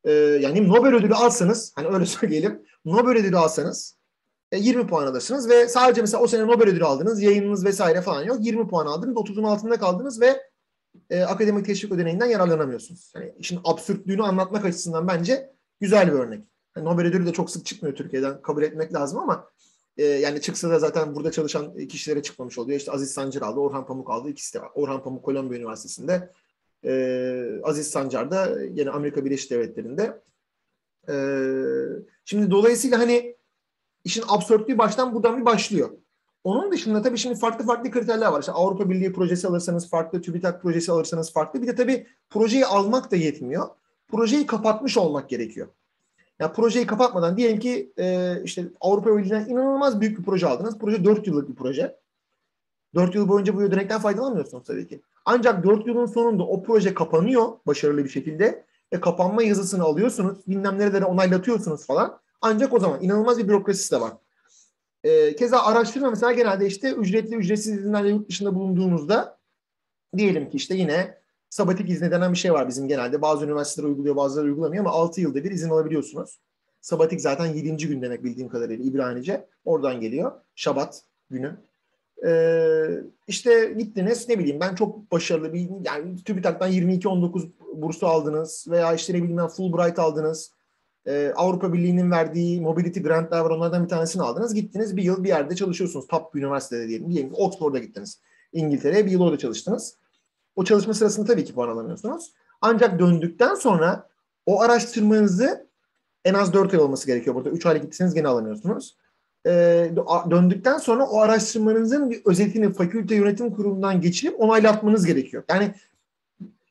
e, 0.04 0.10
yani 0.12 0.69
Nobel 0.69 0.94
ödülü 0.94 1.14
alsanız 1.14 1.72
hani 1.76 1.88
öyle 1.88 2.06
söyleyelim 2.06 2.62
Nobel 2.84 3.16
ödülü 3.16 3.36
alsanız 3.36 3.96
e, 4.52 4.58
20 4.58 4.86
puan 4.86 5.06
alırsınız 5.06 5.48
ve 5.48 5.69
sadece 5.69 6.00
mesela 6.00 6.22
o 6.22 6.26
sene 6.26 6.46
Nobel 6.46 6.69
ödülü 6.69 6.84
aldınız 6.84 7.22
yayınınız 7.22 7.64
vesaire 7.64 8.02
falan 8.02 8.22
yok 8.22 8.38
20 8.40 8.69
puan 8.69 8.86
aldınız 8.86 9.14
30'un 9.14 9.44
altında 9.44 9.78
kaldınız 9.78 10.20
ve 10.20 10.43
e, 11.10 11.22
akademik 11.22 11.66
teşvik 11.66 11.93
ödeneğinden 11.93 12.26
yararlanamıyorsunuz. 12.26 13.12
Yani 13.14 13.34
işin 13.38 13.60
absürtlüğünü 13.64 14.22
anlatmak 14.22 14.64
açısından 14.64 15.08
bence 15.08 15.50
güzel 15.81 16.06
bir 16.06 16.19
örnek. 16.19 16.44
Yani 16.77 16.87
Nobel 16.87 17.06
ödülü 17.06 17.27
de 17.27 17.32
çok 17.32 17.50
sık 17.50 17.67
çıkmıyor 17.67 17.97
Türkiye'den 17.97 18.43
kabul 18.43 18.62
etmek 18.62 18.94
lazım 18.94 19.19
ama 19.19 19.50
e, 19.97 20.05
yani 20.05 20.41
çıksa 20.41 20.71
da 20.71 20.79
zaten 20.79 21.15
burada 21.15 21.32
çalışan 21.32 21.87
kişilere 21.87 22.23
çıkmamış 22.23 22.59
oluyor. 22.59 22.79
İşte 22.79 22.93
Aziz 22.93 23.11
Sancır 23.11 23.43
aldı, 23.43 23.61
Orhan 23.61 23.87
Pamuk 23.87 24.11
aldı. 24.11 24.29
ikisi 24.29 24.55
de 24.55 24.62
var. 24.62 24.71
Orhan 24.75 25.03
Pamuk 25.03 25.25
Kolombiya 25.25 25.61
Üniversitesi'nde 25.61 26.32
e, 26.85 27.61
Aziz 27.62 27.91
Sancar 27.91 28.31
da 28.31 28.62
yine 28.62 28.91
Amerika 28.91 29.25
Birleşik 29.25 29.50
Devletleri'nde. 29.50 30.23
E, 31.09 31.15
şimdi 32.25 32.50
dolayısıyla 32.50 32.99
hani 32.99 33.37
işin 34.05 34.25
absürtlüğü 34.29 34.79
baştan 34.79 35.15
buradan 35.15 35.41
bir 35.41 35.44
başlıyor. 35.44 35.91
Onun 36.44 36.73
dışında 36.73 37.03
tabii 37.03 37.19
şimdi 37.19 37.38
farklı 37.38 37.67
farklı 37.67 37.91
kriterler 37.91 38.27
var. 38.27 38.41
İşte 38.41 38.53
Avrupa 38.53 38.91
Birliği 38.91 39.12
projesi 39.12 39.49
alırsanız 39.49 39.91
farklı, 39.91 40.22
TÜBİTAK 40.22 40.63
projesi 40.63 40.93
alırsanız 40.93 41.32
farklı. 41.32 41.63
Bir 41.63 41.67
de 41.67 41.75
tabii 41.75 42.06
projeyi 42.31 42.67
almak 42.67 43.10
da 43.10 43.17
yetmiyor. 43.17 43.69
Projeyi 44.10 44.46
kapatmış 44.46 44.96
olmak 44.96 45.29
gerekiyor. 45.29 45.67
Ya 45.67 46.46
yani 46.46 46.52
projeyi 46.52 46.86
kapatmadan 46.86 47.36
diyelim 47.36 47.58
ki 47.58 47.93
e, 47.98 48.36
işte 48.44 48.64
Avrupa 48.81 49.17
Birliği'nden 49.17 49.48
inanılmaz 49.48 50.00
büyük 50.00 50.19
bir 50.19 50.24
proje 50.24 50.46
aldınız. 50.46 50.79
Proje 50.79 51.05
4 51.05 51.26
yıllık 51.26 51.48
bir 51.48 51.55
proje. 51.55 51.96
4 52.94 53.14
yıl 53.14 53.29
boyunca 53.29 53.56
bu 53.56 53.62
ödenekten 53.62 54.00
faydalanmıyorsunuz 54.00 54.64
tabii 54.67 54.88
ki. 54.88 55.00
Ancak 55.24 55.64
4 55.64 55.86
yılın 55.86 56.06
sonunda 56.06 56.43
o 56.43 56.62
proje 56.62 56.94
kapanıyor 56.94 57.48
başarılı 57.67 58.05
bir 58.05 58.08
şekilde 58.08 58.64
ve 58.93 59.00
kapanma 59.00 59.43
yazısını 59.43 59.84
alıyorsunuz. 59.84 60.38
Bilmem 60.46 60.79
nerelere 60.79 61.05
onaylatıyorsunuz 61.05 61.86
falan. 61.86 62.20
Ancak 62.40 62.72
o 62.72 62.79
zaman 62.79 63.02
inanılmaz 63.02 63.38
bir 63.38 63.48
bürokrasisi 63.48 63.94
de 63.94 64.00
var. 64.00 64.12
E, 65.05 65.36
keza 65.36 65.58
araştırma 65.58 66.10
mesela 66.10 66.32
genelde 66.32 66.67
işte 66.67 66.93
ücretli 66.93 67.36
ücretsiz 67.36 67.79
izinlerle 67.79 68.08
yurt 68.08 68.29
dışında 68.29 68.55
bulunduğunuzda 68.55 69.38
diyelim 70.17 70.50
ki 70.50 70.56
işte 70.56 70.74
yine 70.74 71.19
sabatik 71.50 71.90
izni 71.90 72.10
denen 72.10 72.32
bir 72.32 72.38
şey 72.38 72.52
var 72.52 72.69
bizim 72.69 72.88
genelde. 72.88 73.22
Bazı 73.22 73.44
üniversiteler 73.44 73.88
uyguluyor 73.88 74.16
bazıları 74.16 74.46
uygulamıyor 74.46 74.84
ama 74.84 74.94
6 74.94 75.20
yılda 75.20 75.44
bir 75.44 75.50
izin 75.50 75.70
alabiliyorsunuz. 75.70 76.40
Sabatik 76.80 77.20
zaten 77.20 77.46
7. 77.46 77.76
gün 77.88 78.02
demek 78.02 78.24
bildiğim 78.24 78.48
kadarıyla 78.48 78.84
İbranice. 78.84 79.46
Oradan 79.64 80.00
geliyor. 80.00 80.32
Şabat 80.54 81.02
günü. 81.30 81.56
Ee, 82.26 82.86
işte 83.26 83.74
gittiniz 83.78 84.28
ne 84.28 84.38
bileyim 84.38 84.60
ben 84.60 84.74
çok 84.74 85.12
başarılı 85.12 85.52
bir 85.52 85.69
yani 85.84 86.24
TÜBİTAK'tan 86.24 86.72
22-19 86.72 87.48
bursu 87.74 88.06
aldınız 88.06 88.66
veya 88.70 88.94
işte 88.94 89.12
ne 89.12 89.22
bileyim 89.22 89.48
Fulbright 89.48 89.98
aldınız. 89.98 90.52
Ee, 91.06 91.32
Avrupa 91.36 91.72
Birliği'nin 91.72 92.10
verdiği 92.10 92.60
mobility 92.60 93.00
grantlar 93.00 93.40
var 93.40 93.50
onlardan 93.50 93.84
bir 93.84 93.88
tanesini 93.88 94.22
aldınız. 94.22 94.54
Gittiniz 94.54 94.96
bir 94.96 95.02
yıl 95.02 95.24
bir 95.24 95.28
yerde 95.28 95.56
çalışıyorsunuz. 95.56 96.06
Top 96.06 96.34
bir 96.34 96.40
üniversitede 96.40 96.88
diyelim. 96.88 97.10
Diyelim 97.10 97.32
Oxford'a 97.34 97.78
gittiniz. 97.78 98.20
İngiltere'ye 98.52 99.06
bir 99.06 99.10
yıl 99.10 99.20
orada 99.20 99.38
çalıştınız. 99.38 99.96
O 100.56 100.64
çalışma 100.64 100.94
sırasında 100.94 101.26
tabii 101.26 101.44
ki 101.44 101.54
puan 101.54 101.69
alamıyorsunuz. 101.69 102.32
Ancak 102.60 102.98
döndükten 102.98 103.54
sonra 103.54 104.08
o 104.46 104.60
araştırmanızı 104.60 105.66
en 106.24 106.34
az 106.34 106.52
4 106.52 106.74
ay 106.74 106.80
olması 106.80 107.06
gerekiyor 107.06 107.36
burada. 107.36 107.50
3 107.50 107.66
aylık 107.66 107.82
gitseniz 107.82 108.14
gene 108.14 108.28
alamıyorsunuz 108.28 108.96
e, 109.46 109.50
döndükten 110.30 110.78
sonra 110.78 111.06
o 111.06 111.20
araştırmanızın 111.20 112.10
bir 112.10 112.22
özetini 112.24 112.72
fakülte 112.72 113.14
yönetim 113.14 113.54
kurulundan 113.54 114.00
geçirip 114.00 114.40
onaylatmanız 114.40 115.06
gerekiyor. 115.06 115.44
Yani 115.48 115.74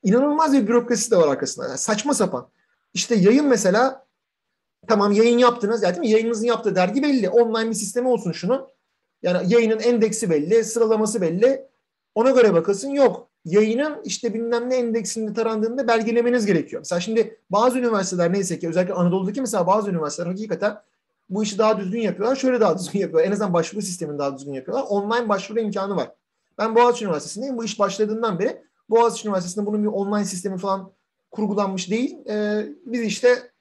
inanılmaz 0.04 0.54
bir 0.54 0.68
bürokrasi 0.68 1.12
de 1.12 1.18
var 1.18 1.28
arkasında. 1.28 1.68
Yani 1.68 1.78
saçma 1.78 2.14
sapan. 2.14 2.48
İşte 2.94 3.16
yayın 3.16 3.46
mesela 3.46 4.06
tamam 4.88 5.12
yayın 5.12 5.38
yaptınız. 5.38 5.84
Yani? 5.84 6.10
Yayınınızın 6.10 6.46
yaptığı 6.46 6.76
dergi 6.76 7.04
belli. 7.04 7.30
Online 7.30 7.70
bir 7.70 7.76
sistemi 7.76 8.08
olsun 8.08 8.32
şunun. 8.32 8.68
Yani 9.22 9.54
yayının 9.54 9.80
endeksi 9.80 10.30
belli, 10.30 10.64
sıralaması 10.64 11.22
belli. 11.22 11.66
Ona 12.16 12.30
göre 12.30 12.54
bakasın. 12.54 12.90
Yok. 12.90 13.29
Yayının 13.46 14.02
işte 14.04 14.34
bilmem 14.34 14.70
ne 14.70 14.76
endeksinde 14.76 15.34
tarandığında 15.34 15.88
belgelemeniz 15.88 16.46
gerekiyor. 16.46 16.82
Mesela 16.82 17.00
şimdi 17.00 17.40
bazı 17.50 17.80
üniversiteler 17.80 18.34
neyse 18.34 18.60
ki 18.60 18.70
özellikle 18.70 18.94
Anadolu'daki 18.94 19.42
mesela 19.42 19.68
bazı 19.68 19.90
üniversiteler 19.90 20.30
hakikaten 20.30 20.82
bu 21.30 21.44
işi 21.44 21.58
daha 21.58 21.80
düzgün 21.80 22.02
yapıyorlar. 22.02 22.36
Şöyle 22.36 22.60
daha 22.60 22.80
düzgün 22.80 23.00
yapıyorlar. 23.00 23.28
En 23.28 23.32
azından 23.32 23.54
başvuru 23.54 23.82
sistemini 23.82 24.20
daha 24.20 24.38
düzgün 24.38 24.54
yapıyorlar. 24.54 24.86
Online 24.90 25.30
başvuru 25.30 25.60
imkanı 25.60 25.96
var. 25.96 26.12
Ben 26.58 26.76
Boğaziçi 26.76 27.06
Üniversitesi'ndeyim. 27.06 27.58
Bu 27.58 27.64
iş 27.64 27.80
başladığından 27.80 28.40
beri 28.40 28.62
Boğaziçi 28.90 29.28
Üniversitesi'nde 29.28 29.66
bunun 29.66 29.84
bir 29.84 29.88
online 29.88 30.26
sistemi 30.26 30.58
falan 30.58 30.92
kurgulanmış 31.32 31.92
değil. 31.92 32.18
Ee, 32.30 32.66
biz 32.86 33.02
işte 33.02 33.52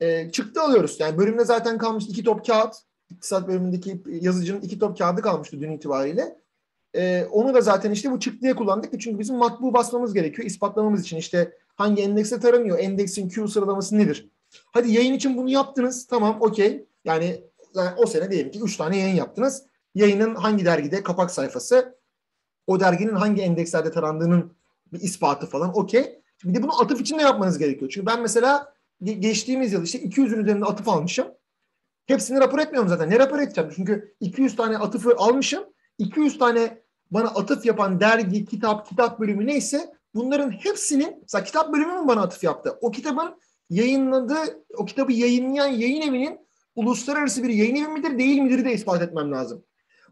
e, 0.00 0.30
çıktı 0.30 0.62
alıyoruz. 0.62 0.96
Yani 1.00 1.18
bölümde 1.18 1.44
zaten 1.44 1.78
kalmış 1.78 2.04
iki 2.04 2.24
top 2.24 2.46
kağıt. 2.46 2.74
İktisat 3.10 3.48
bölümündeki 3.48 4.02
yazıcının 4.06 4.60
iki 4.60 4.78
top 4.78 4.98
kağıdı 4.98 5.22
kalmıştı 5.22 5.60
dün 5.60 5.72
itibariyle. 5.72 6.36
Ee, 6.96 7.26
onu 7.30 7.54
da 7.54 7.60
zaten 7.60 7.90
işte 7.90 8.10
bu 8.10 8.20
çıktıya 8.20 8.56
kullandık. 8.56 9.00
Çünkü 9.00 9.18
bizim 9.18 9.36
matbu 9.36 9.74
basmamız 9.74 10.14
gerekiyor. 10.14 10.46
ispatlamamız 10.46 11.02
için 11.02 11.16
işte 11.16 11.52
hangi 11.74 12.02
endekse 12.02 12.40
taranıyor, 12.40 12.78
endeksin 12.78 13.28
Q 13.28 13.48
sıralaması 13.48 13.98
nedir? 13.98 14.30
Hadi 14.72 14.92
yayın 14.92 15.14
için 15.14 15.36
bunu 15.36 15.50
yaptınız. 15.50 16.06
Tamam 16.06 16.36
okey. 16.40 16.86
Yani, 17.04 17.44
yani 17.74 17.90
o 17.96 18.06
sene 18.06 18.30
diyelim 18.30 18.50
ki 18.50 18.60
üç 18.62 18.76
tane 18.76 18.98
yayın 18.98 19.14
yaptınız. 19.14 19.62
Yayının 19.94 20.34
hangi 20.34 20.64
dergide 20.64 21.02
kapak 21.02 21.30
sayfası, 21.30 21.98
o 22.66 22.80
derginin 22.80 23.14
hangi 23.14 23.42
endekslerde 23.42 23.90
tarandığının 23.90 24.52
bir 24.92 25.00
ispatı 25.00 25.46
falan 25.46 25.78
okey. 25.78 26.20
Bir 26.44 26.54
de 26.54 26.62
bunu 26.62 26.80
atıf 26.82 27.00
için 27.00 27.18
de 27.18 27.22
yapmanız 27.22 27.58
gerekiyor. 27.58 27.90
Çünkü 27.94 28.06
ben 28.06 28.22
mesela 28.22 28.74
geçtiğimiz 29.02 29.72
yıl 29.72 29.84
işte 29.84 29.98
200'ün 29.98 30.42
üzerinde 30.42 30.64
atıf 30.64 30.88
almışım. 30.88 31.26
Hepsini 32.06 32.40
rapor 32.40 32.58
etmiyorum 32.58 32.88
zaten. 32.88 33.10
Ne 33.10 33.18
rapor 33.18 33.38
edeceğim? 33.38 33.70
Çünkü 33.76 34.14
200 34.20 34.56
tane 34.56 34.78
atıfı 34.78 35.14
almışım. 35.16 35.64
200 36.00 36.38
tane 36.38 36.82
bana 37.10 37.28
atıf 37.28 37.66
yapan 37.66 38.00
dergi, 38.00 38.44
kitap, 38.44 38.88
kitap 38.88 39.20
bölümü 39.20 39.46
neyse 39.46 39.94
bunların 40.14 40.50
hepsini 40.50 41.18
mesela 41.22 41.44
kitap 41.44 41.72
bölümü 41.72 41.92
mü 41.92 42.08
bana 42.08 42.22
atıf 42.22 42.44
yaptı? 42.44 42.78
O 42.80 42.90
kitabın 42.90 43.40
yayınladığı, 43.70 44.64
o 44.76 44.84
kitabı 44.84 45.12
yayınlayan 45.12 45.66
yayın 45.66 46.02
evinin 46.02 46.38
uluslararası 46.76 47.42
bir 47.42 47.48
yayın 47.48 47.74
evi 47.74 47.88
midir 47.88 48.18
değil 48.18 48.38
midir 48.40 48.64
de 48.64 48.72
ispat 48.72 49.02
etmem 49.02 49.32
lazım. 49.32 49.64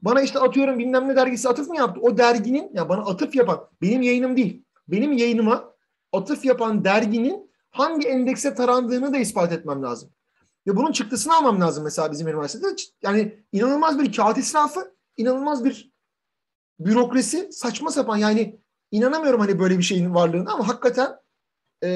Bana 0.03 0.23
işte 0.23 0.39
atıyorum 0.39 0.79
bilmem 0.79 1.09
ne 1.09 1.17
dergisi 1.17 1.49
atıf 1.49 1.69
mı 1.69 1.77
yaptı? 1.77 2.01
O 2.01 2.19
derginin 2.19 2.71
ya 2.75 2.89
bana 2.89 3.01
atıf 3.01 3.35
yapan 3.35 3.69
benim 3.83 4.03
yayınım 4.03 4.37
değil. 4.37 4.65
Benim 4.89 5.13
yayınıma 5.13 5.75
atıf 6.13 6.45
yapan 6.45 6.85
derginin 6.85 7.51
hangi 7.71 8.09
endekse 8.09 8.55
tarandığını 8.55 9.13
da 9.13 9.19
ispat 9.19 9.53
etmem 9.53 9.83
lazım. 9.83 10.11
Ve 10.67 10.77
bunun 10.77 10.93
çıktısını 10.93 11.37
almam 11.37 11.61
lazım 11.61 11.85
mesela 11.85 12.13
bizim 12.13 12.29
üniversitede. 12.29 12.67
Yani 13.03 13.39
inanılmaz 13.53 13.99
bir 13.99 14.13
kağıt 14.13 14.39
israfı, 14.39 14.98
inanılmaz 15.19 15.65
bir 15.65 15.93
bürokrasi, 16.81 17.49
saçma 17.53 17.91
sapan 17.91 18.17
yani 18.17 18.61
inanamıyorum 18.91 19.41
hani 19.41 19.59
böyle 19.59 19.79
bir 19.79 19.83
şeyin 19.83 20.15
varlığına 20.15 20.53
ama 20.53 20.69
hakikaten 20.69 21.17
e, 21.85 21.89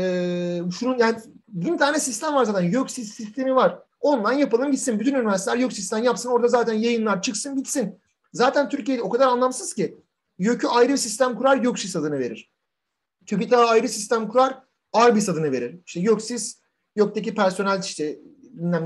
şunun 0.78 0.98
yani 0.98 1.18
bin 1.48 1.76
tane 1.76 1.98
sistem 2.00 2.34
var 2.34 2.44
zaten. 2.44 2.62
YÖKSİS 2.62 3.14
sistemi 3.14 3.54
var. 3.54 3.78
Ondan 4.00 4.32
yapalım 4.32 4.70
gitsin. 4.70 5.00
Bütün 5.00 5.14
üniversiteler 5.14 5.56
YÖKSİS'ten 5.56 5.98
yapsın. 5.98 6.30
Orada 6.30 6.48
zaten 6.48 6.74
yayınlar 6.74 7.22
çıksın 7.22 7.56
bitsin. 7.56 8.00
Zaten 8.32 8.68
Türkiye'de 8.68 9.02
o 9.02 9.10
kadar 9.10 9.26
anlamsız 9.26 9.74
ki. 9.74 9.98
YÖK'ü 10.38 10.66
ayrı 10.68 10.92
bir 10.92 10.96
sistem 10.96 11.36
kurar, 11.36 11.56
YÖKSİS 11.56 11.96
adını 11.96 12.18
verir. 12.18 12.52
TÜBİTAK'a 13.26 13.66
ayrı 13.66 13.88
sistem 13.88 14.28
kurar, 14.28 14.62
ARBİS 14.92 15.28
adını 15.28 15.52
verir. 15.52 15.80
İşte 15.86 16.00
YÖKSİS, 16.00 16.60
YÖK'teki 16.96 17.34
personel 17.34 17.80
işte 17.80 18.18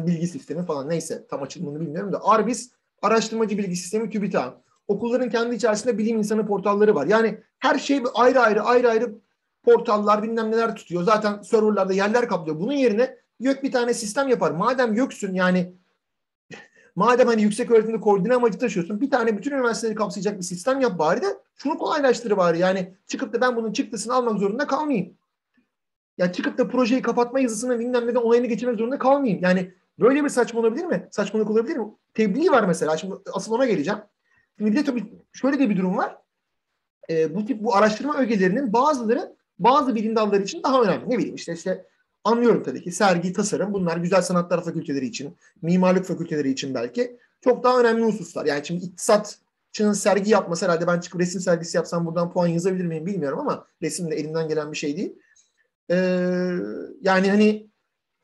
bilgi 0.07 0.27
sistemi 0.27 0.67
falan 0.67 0.89
neyse 0.89 1.27
tam 1.31 1.43
açılımını 1.43 1.81
bilmiyorum 1.81 2.13
da 2.13 2.25
ARBİS 2.25 2.71
araştırmacı 3.07 3.59
bilgi 3.59 3.77
sistemi 3.77 4.11
TÜBİTAK. 4.11 4.55
Okulların 4.89 5.31
kendi 5.31 5.55
içerisinde 5.55 5.99
bilim 5.99 6.19
insanı 6.19 6.47
portalları 6.47 6.95
var. 6.95 7.07
Yani 7.07 7.41
her 7.59 7.79
şey 7.79 8.03
ayrı 8.15 8.41
ayrı 8.41 8.63
ayrı 8.63 8.91
ayrı 8.91 9.15
portallar 9.65 10.23
bilmem 10.23 10.51
neler 10.51 10.75
tutuyor. 10.75 11.03
Zaten 11.03 11.43
serverlarda 11.43 11.93
yerler 11.93 12.29
kaplıyor. 12.29 12.61
Bunun 12.61 12.73
yerine 12.73 13.17
YÖK 13.41 13.63
bir 13.63 13.73
tane 13.73 13.95
sistem 13.95 14.29
yapar. 14.29 14.51
Madem 14.51 14.95
YÖK'sün 14.95 15.35
yani 15.35 15.73
madem 16.97 17.27
hani 17.27 17.43
yüksek 17.43 17.71
öğretimde 17.71 18.01
koordine 18.01 18.35
amacı 18.35 18.59
taşıyorsun 18.59 19.01
bir 19.01 19.11
tane 19.11 19.39
bütün 19.39 19.51
üniversiteleri 19.51 19.95
kapsayacak 19.95 20.39
bir 20.39 20.45
sistem 20.45 20.81
yap 20.81 20.99
bari 20.99 21.23
de 21.23 21.27
şunu 21.57 21.79
kolaylaştır 21.79 22.37
bari. 22.37 22.59
Yani 22.59 22.95
çıkıp 23.07 23.33
da 23.33 23.41
ben 23.41 23.57
bunun 23.57 23.73
çıktısını 23.73 24.15
almak 24.15 24.39
zorunda 24.39 24.67
kalmayayım. 24.67 25.15
Ya 26.19 26.33
çıkıp 26.33 26.59
da 26.59 26.69
projeyi 26.69 27.03
kapatma 27.03 27.41
yazısını 27.41 27.79
bilmem 27.79 28.07
neden 28.07 28.21
onayını 28.21 28.47
geçirmek 28.47 28.79
zorunda 28.79 28.99
kalmayayım. 28.99 29.43
Yani 29.43 29.73
böyle 29.99 30.25
bir 30.25 30.29
saçma 30.29 30.61
olabilir 30.61 30.85
mi? 30.85 31.09
Saçmalık 31.11 31.51
olabilir 31.51 31.77
mi? 31.77 31.87
Tebliğ 32.15 32.51
var 32.51 32.65
mesela. 32.65 32.97
Şimdi 32.97 33.15
asıl 33.33 33.53
ona 33.53 33.67
geleceğim. 33.67 34.01
Şimdi 34.59 34.77
de 34.77 34.85
tabii 34.85 35.05
şöyle 35.33 35.59
de 35.59 35.71
bir 35.71 35.77
durum 35.77 35.97
var. 35.97 36.19
Ee, 37.11 37.35
bu 37.35 37.47
tip 37.47 37.63
bu 37.63 37.77
araştırma 37.77 38.19
ögelerinin 38.19 38.73
bazıları 38.73 39.37
bazı 39.59 39.95
bilim 39.95 40.17
dalları 40.17 40.43
için 40.43 40.63
daha 40.63 40.83
önemli. 40.83 41.11
Ne 41.11 41.19
bileyim 41.19 41.35
işte 41.35 41.53
işte 41.53 41.85
anlıyorum 42.25 42.63
tabii 42.63 42.83
ki 42.83 42.93
sergi, 42.93 43.33
tasarım 43.33 43.73
bunlar 43.73 43.97
güzel 43.97 44.23
sanatlar 44.23 44.65
fakülteleri 44.65 45.07
için, 45.07 45.37
mimarlık 45.63 46.05
fakülteleri 46.05 46.51
için 46.51 46.75
belki 46.75 47.19
çok 47.41 47.65
daha 47.65 47.81
önemli 47.81 48.05
hususlar. 48.05 48.47
Yani 48.47 48.67
şimdi 48.67 48.85
iktisatçının 48.85 49.93
sergi 49.93 50.31
yapması 50.31 50.65
herhalde 50.65 50.87
ben 50.87 51.01
çıkıp 51.01 51.21
resim 51.21 51.41
sergisi 51.41 51.77
yapsam 51.77 52.07
buradan 52.07 52.33
puan 52.33 52.47
yazabilir 52.47 52.85
miyim 52.85 53.07
bilmiyorum 53.07 53.39
ama 53.39 53.67
resim 53.83 54.11
de 54.11 54.17
elimden 54.17 54.49
gelen 54.49 54.73
bir 54.73 54.77
şey 54.77 54.97
değil. 54.97 55.19
Ee, 55.91 55.97
yani 57.01 57.31
hani 57.31 57.67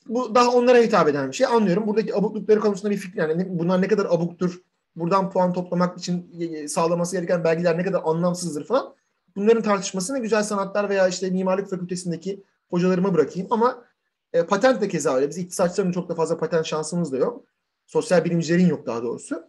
bu 0.09 0.35
daha 0.35 0.50
onlara 0.50 0.78
hitap 0.78 1.09
eden 1.09 1.30
bir 1.30 1.37
şey. 1.37 1.47
Anlıyorum. 1.47 1.87
Buradaki 1.87 2.14
abuklukları 2.14 2.61
konusunda 2.61 2.90
bir 2.90 2.97
fikir 2.97 3.18
yani 3.18 3.47
bunlar 3.49 3.82
ne 3.82 3.88
kadar 3.88 4.04
abuktur, 4.04 4.61
buradan 4.97 5.30
puan 5.30 5.52
toplamak 5.52 5.99
için 5.99 6.26
sağlaması 6.66 7.16
gereken 7.16 7.44
belgeler 7.44 7.78
ne 7.78 7.85
kadar 7.85 8.02
anlamsızdır 8.04 8.64
falan. 8.66 8.94
Bunların 9.37 9.62
tartışmasını 9.62 10.18
güzel 10.18 10.42
sanatlar 10.42 10.88
veya 10.88 11.09
işte 11.09 11.30
mimarlık 11.30 11.71
fakültesindeki 11.71 12.42
hocalarıma 12.71 13.14
bırakayım 13.14 13.49
ama 13.50 13.85
e, 14.32 14.47
patent 14.47 14.80
de 14.80 14.88
keza 14.88 15.14
öyle. 15.14 15.28
Biz 15.28 15.38
iktisatçıların 15.38 15.92
çok 15.92 16.09
da 16.09 16.14
fazla 16.14 16.37
patent 16.37 16.66
şansımız 16.66 17.12
da 17.12 17.16
yok. 17.16 17.44
Sosyal 17.87 18.25
bilimcilerin 18.25 18.66
yok 18.66 18.87
daha 18.87 19.02
doğrusu. 19.02 19.44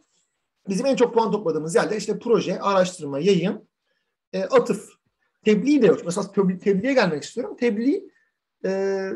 Bizim 0.70 0.86
en 0.86 0.96
çok 0.96 1.14
puan 1.14 1.32
topladığımız 1.32 1.76
yerler 1.76 1.98
işte 1.98 2.20
proje, 2.20 2.60
araştırma, 2.60 3.20
yayın, 3.20 3.68
e, 4.34 4.44
atıf. 4.44 4.90
Tebliğ 5.46 5.82
de 5.82 5.88
yok. 5.88 6.00
Mesela 6.06 6.32
tebliğe 6.64 6.94
gelmek 6.94 7.24
istiyorum. 7.24 7.58
Tebliğ 7.60 8.10
e, 8.66 9.12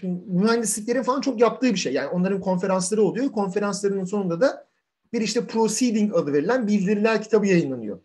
şimdi 0.00 0.22
mühendisliklerin 0.26 1.02
falan 1.02 1.20
çok 1.20 1.40
yaptığı 1.40 1.72
bir 1.72 1.78
şey. 1.78 1.92
Yani 1.92 2.08
onların 2.08 2.40
konferansları 2.40 3.02
oluyor. 3.02 3.32
Konferanslarının 3.32 4.04
sonunda 4.04 4.40
da 4.40 4.66
bir 5.12 5.20
işte 5.20 5.46
proceeding 5.46 6.14
adı 6.14 6.32
verilen 6.32 6.66
bildiriler 6.66 7.22
kitabı 7.22 7.46
yayınlanıyor. 7.46 8.00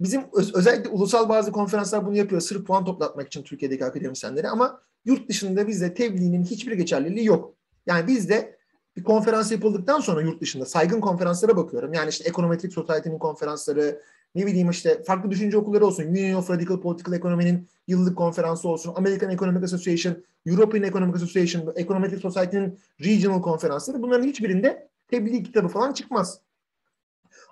Bizim 0.00 0.22
öz, 0.32 0.54
özellikle 0.54 0.90
ulusal 0.90 1.28
bazı 1.28 1.52
konferanslar 1.52 2.06
bunu 2.06 2.16
yapıyor. 2.16 2.40
Sırf 2.40 2.66
puan 2.66 2.84
toplatmak 2.84 3.26
için 3.26 3.42
Türkiye'deki 3.42 3.84
akademisyenleri 3.84 4.48
ama 4.48 4.80
yurt 5.04 5.28
dışında 5.28 5.68
bizde 5.68 5.94
tebliğinin 5.94 6.44
hiçbir 6.44 6.72
geçerliliği 6.72 7.26
yok. 7.26 7.54
Yani 7.86 8.06
bizde 8.06 8.58
bir 8.96 9.04
konferans 9.04 9.52
yapıldıktan 9.52 10.00
sonra 10.00 10.22
yurt 10.22 10.40
dışında 10.40 10.66
saygın 10.66 11.00
konferanslara 11.00 11.56
bakıyorum. 11.56 11.92
Yani 11.92 12.08
işte 12.08 12.28
Econometric 12.28 12.74
Society'nin 12.74 13.18
konferansları, 13.18 14.02
ne 14.34 14.46
bileyim 14.46 14.70
işte 14.70 15.02
farklı 15.02 15.30
düşünce 15.30 15.58
okulları 15.58 15.86
olsun. 15.86 16.04
Union 16.04 16.38
of 16.38 16.50
Radical 16.50 16.80
Political 16.80 17.16
Economy'nin 17.16 17.68
yıllık 17.86 18.18
konferansı 18.18 18.68
olsun. 18.68 18.92
American 18.96 19.30
Economic 19.30 19.64
Association, 19.64 20.16
European 20.46 20.82
Economic 20.82 21.14
Association, 21.14 21.72
Econometric 21.76 22.20
Society'nin 22.20 22.78
regional 23.00 23.42
konferansları. 23.42 24.02
Bunların 24.02 24.26
hiçbirinde 24.26 24.88
tebliğ 25.08 25.42
kitabı 25.42 25.68
falan 25.68 25.92
çıkmaz. 25.92 26.40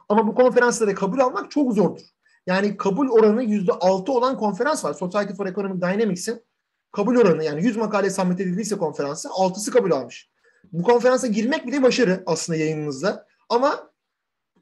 Ama 0.09 0.27
bu 0.27 0.35
konferanslara 0.35 0.95
kabul 0.95 1.19
almak 1.19 1.51
çok 1.51 1.73
zordur. 1.73 2.03
Yani 2.47 2.77
kabul 2.77 3.09
oranı 3.09 3.43
yüzde 3.43 3.73
altı 3.73 4.13
olan 4.13 4.39
konferans 4.39 4.85
var. 4.85 4.95
Society 4.95 5.35
for 5.35 5.47
Economic 5.47 5.81
Dynamics'in 5.81 6.43
kabul 6.93 7.17
oranı 7.17 7.45
yani 7.45 7.65
100 7.65 7.77
makale 7.77 8.11
submit 8.11 8.41
edildiyse 8.41 8.79
konferansı 8.79 9.29
altısı 9.33 9.71
kabul 9.71 9.91
almış. 9.91 10.29
Bu 10.73 10.83
konferansa 10.83 11.27
girmek 11.27 11.67
bile 11.67 11.83
başarı 11.83 12.23
aslında 12.27 12.59
yayınınızda. 12.59 13.27
Ama 13.49 13.88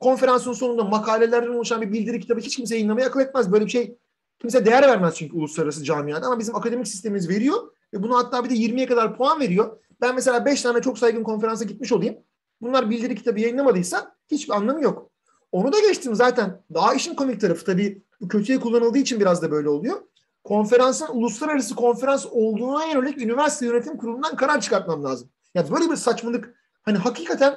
konferansın 0.01 0.53
sonunda 0.53 0.85
makalelerden 0.85 1.49
oluşan 1.49 1.83
bir 1.83 1.93
bildiri 1.93 2.21
kitabı 2.21 2.41
hiç 2.41 2.57
kimse 2.57 2.75
yayınlamaya 2.75 3.07
akıl 3.07 3.21
etmez. 3.21 3.53
Böyle 3.53 3.65
bir 3.65 3.71
şey 3.71 3.99
kimse 4.39 4.67
değer 4.67 4.83
vermez 4.83 5.15
çünkü 5.15 5.37
uluslararası 5.37 5.85
camiada 5.85 6.27
ama 6.27 6.39
bizim 6.39 6.57
akademik 6.57 6.89
sistemimiz 6.89 7.29
veriyor 7.29 7.57
ve 7.95 8.03
bunu 8.03 8.17
hatta 8.17 8.45
bir 8.45 8.51
de 8.51 8.55
20'ye 8.55 8.87
kadar 8.87 9.17
puan 9.17 9.41
veriyor. 9.41 9.79
Ben 10.01 10.15
mesela 10.15 10.45
5 10.45 10.63
tane 10.63 10.81
çok 10.81 10.99
saygın 10.99 11.23
konferansa 11.23 11.65
gitmiş 11.65 11.93
olayım. 11.93 12.17
Bunlar 12.61 12.91
bildiri 12.91 13.15
kitabı 13.15 13.41
yayınlamadıysa 13.41 14.17
hiçbir 14.31 14.55
anlamı 14.55 14.83
yok. 14.83 15.11
Onu 15.53 15.73
da 15.73 15.81
geçtim 15.81 16.15
zaten. 16.15 16.63
Daha 16.75 16.95
işin 16.95 17.15
komik 17.15 17.41
tarafı 17.41 17.65
tabii 17.65 18.03
bu 18.21 18.29
kötüye 18.29 18.61
kullanıldığı 18.61 18.99
için 18.99 19.21
biraz 19.21 19.43
da 19.43 19.51
böyle 19.51 19.69
oluyor. 19.69 19.97
Konferansın 20.45 21.09
uluslararası 21.13 21.75
konferans 21.75 22.27
olduğuna 22.31 22.85
yönelik 22.85 23.23
üniversite 23.23 23.67
yönetim 23.67 23.97
kurulundan 23.97 24.37
karar 24.37 24.61
çıkartmam 24.61 25.05
lazım. 25.05 25.31
Yani 25.55 25.71
böyle 25.71 25.91
bir 25.91 25.97
saçmalık 25.97 26.55
hani 26.83 26.99
hakikaten 26.99 27.57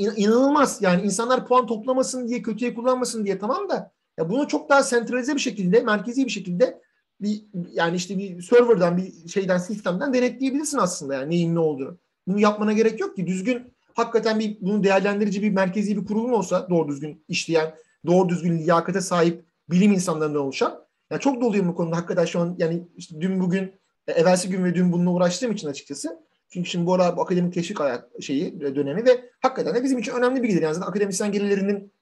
inanılmaz. 0.00 0.82
Yani 0.82 1.02
insanlar 1.02 1.46
puan 1.46 1.66
toplamasın 1.66 2.28
diye 2.28 2.42
kötüye 2.42 2.74
kullanmasın 2.74 3.24
diye 3.24 3.38
tamam 3.38 3.68
da 3.68 3.92
ya 4.18 4.30
bunu 4.30 4.48
çok 4.48 4.68
daha 4.68 4.82
sentralize 4.82 5.34
bir 5.34 5.40
şekilde, 5.40 5.80
merkezi 5.80 6.24
bir 6.24 6.30
şekilde 6.30 6.80
bir 7.20 7.44
yani 7.72 7.96
işte 7.96 8.18
bir 8.18 8.42
serverdan 8.42 8.96
bir 8.96 9.28
şeyden 9.28 9.58
sistemden 9.58 10.14
denetleyebilirsin 10.14 10.78
aslında 10.78 11.14
yani 11.14 11.30
neyin 11.30 11.54
ne 11.54 11.58
olduğunu. 11.58 11.98
Bunu 12.26 12.40
yapmana 12.40 12.72
gerek 12.72 13.00
yok 13.00 13.16
ki 13.16 13.26
düzgün 13.26 13.74
hakikaten 13.94 14.38
bir 14.38 14.56
bunu 14.60 14.84
değerlendirici 14.84 15.42
bir 15.42 15.50
merkezi 15.50 15.96
bir 15.96 16.06
kurulum 16.06 16.32
olsa 16.32 16.66
doğru 16.70 16.88
düzgün 16.88 17.24
işleyen, 17.28 17.74
doğru 18.06 18.28
düzgün 18.28 18.58
liyakate 18.58 19.00
sahip 19.00 19.44
bilim 19.70 19.92
insanlarından 19.92 20.40
oluşan. 20.40 20.84
Yani 21.10 21.20
çok 21.20 21.40
doluyum 21.40 21.68
bu 21.68 21.74
konuda 21.74 21.96
hakikaten 21.96 22.24
şu 22.24 22.40
an 22.40 22.54
yani 22.58 22.88
işte 22.96 23.20
dün 23.20 23.40
bugün 23.40 23.72
evvelsi 24.06 24.48
gün 24.48 24.64
ve 24.64 24.74
dün 24.74 24.92
bununla 24.92 25.10
uğraştığım 25.10 25.52
için 25.52 25.68
açıkçası. 25.68 26.20
Çünkü 26.50 26.70
şimdi 26.70 26.86
bu 26.86 26.94
ara 26.94 27.16
bu 27.16 27.22
akademik 27.22 27.54
teşvik 27.54 27.80
hayat 27.80 28.22
şeyi 28.22 28.46
e, 28.46 28.74
dönemi 28.74 29.04
ve 29.04 29.30
hakikaten 29.40 29.74
de 29.74 29.84
bizim 29.84 29.98
için 29.98 30.12
önemli 30.12 30.42
bir 30.42 30.48
gider. 30.48 30.62
Yani 30.62 30.74
zaten 30.74 30.88
akademisyen 30.88 31.32
gelirlerinin 31.32 31.92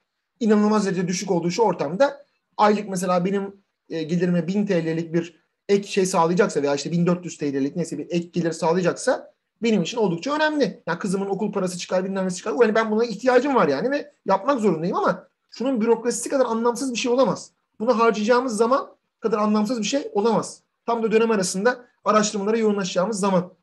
inanılmaz 0.40 0.86
derecede 0.86 1.08
düşük 1.08 1.30
olduğu 1.30 1.50
şu 1.50 1.62
ortamda 1.62 2.24
aylık 2.56 2.88
mesela 2.88 3.24
benim 3.24 3.62
e, 3.90 4.02
gelirime 4.02 4.46
1000 4.46 4.66
TL'lik 4.66 5.14
bir 5.14 5.40
ek 5.68 5.88
şey 5.88 6.06
sağlayacaksa 6.06 6.62
veya 6.62 6.74
işte 6.74 6.92
1400 6.92 7.38
TL'lik 7.38 7.76
neyse 7.76 7.98
bir 7.98 8.06
ek 8.10 8.28
gelir 8.32 8.52
sağlayacaksa 8.52 9.34
benim 9.62 9.82
için 9.82 9.98
oldukça 9.98 10.34
önemli. 10.34 10.82
Yani 10.86 10.98
kızımın 10.98 11.26
okul 11.26 11.52
parası 11.52 11.78
çıkar, 11.78 12.04
bilmem 12.04 12.26
ne 12.26 12.30
çıkar. 12.30 12.54
Yani 12.60 12.74
ben 12.74 12.90
buna 12.90 13.04
ihtiyacım 13.04 13.54
var 13.54 13.68
yani 13.68 13.90
ve 13.90 14.12
yapmak 14.26 14.60
zorundayım 14.60 14.96
ama 14.96 15.28
şunun 15.50 15.80
bürokrasisi 15.80 16.28
kadar 16.28 16.44
anlamsız 16.46 16.92
bir 16.92 16.98
şey 16.98 17.12
olamaz. 17.12 17.50
Bunu 17.80 17.98
harcayacağımız 17.98 18.56
zaman 18.56 18.96
kadar 19.20 19.38
anlamsız 19.38 19.78
bir 19.78 19.86
şey 19.86 20.10
olamaz. 20.12 20.62
Tam 20.86 21.02
da 21.02 21.12
dönem 21.12 21.30
arasında 21.30 21.84
araştırmalara 22.04 22.56
yoğunlaşacağımız 22.56 23.20
zaman. 23.20 23.57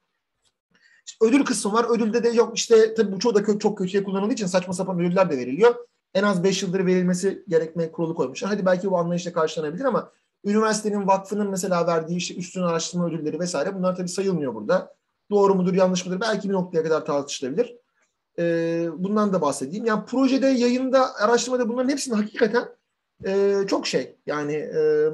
İşte 1.05 1.25
ödül 1.25 1.45
kısmı 1.45 1.73
var. 1.73 1.85
Ödülde 1.89 2.23
de 2.23 2.29
yok 2.29 2.57
işte 2.57 2.93
tabii 2.93 3.11
bu 3.11 3.19
çoğu 3.19 3.35
da 3.35 3.39
kö- 3.39 3.59
çok 3.59 3.77
kötüye 3.77 4.03
kullanıldığı 4.03 4.33
için 4.33 4.45
saçma 4.45 4.73
sapan 4.73 4.99
ödüller 4.99 5.29
de 5.29 5.37
veriliyor. 5.37 5.75
En 6.13 6.23
az 6.23 6.43
5 6.43 6.63
yıldır 6.63 6.85
verilmesi 6.85 7.43
gerekme 7.47 7.91
kurulu 7.91 8.15
koymuşlar. 8.15 8.49
Hadi 8.51 8.65
belki 8.65 8.91
bu 8.91 8.97
anlayışla 8.97 9.33
karşılanabilir 9.33 9.85
ama 9.85 10.11
üniversitenin, 10.45 11.07
vakfının 11.07 11.49
mesela 11.49 11.87
verdiği 11.87 12.17
işte 12.17 12.35
üstün 12.35 12.61
araştırma 12.61 13.07
ödülleri 13.07 13.39
vesaire 13.39 13.75
bunlar 13.75 13.95
tabii 13.95 14.09
sayılmıyor 14.09 14.55
burada. 14.55 14.95
Doğru 15.31 15.55
mudur, 15.55 15.73
yanlış 15.73 16.05
mıdır? 16.05 16.21
Belki 16.21 16.49
bir 16.49 16.53
noktaya 16.53 16.83
kadar 16.83 17.05
tartışılabilir. 17.05 17.75
Ee, 18.39 18.87
bundan 18.97 19.33
da 19.33 19.41
bahsedeyim. 19.41 19.85
Yani 19.85 20.05
projede, 20.05 20.47
yayında, 20.47 21.15
araştırmada 21.15 21.69
bunların 21.69 21.89
hepsinin 21.89 22.15
hakikaten 22.15 22.65
e, 23.25 23.55
çok 23.67 23.87
şey. 23.87 24.17
Yani 24.25 24.53
e, 24.53 25.09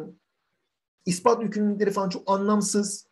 ispat 1.05 1.43
yükümlülükleri 1.43 1.91
falan 1.91 2.09
çok 2.09 2.31
anlamsız. 2.31 3.07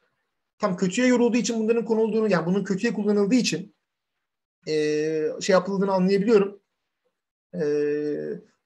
Tam 0.60 0.78
kötüye 0.78 1.08
yorulduğu 1.08 1.38
için 1.38 1.60
bunların 1.60 1.86
konulduğunu, 1.86 2.32
yani 2.32 2.46
bunun 2.46 2.64
kötüye 2.64 2.94
kullanıldığı 2.94 3.36
için 3.36 3.76
e, 4.68 4.74
şey 5.42 5.54
yapıldığını 5.54 5.92
anlayabiliyorum. 5.92 6.60
E, 7.54 7.64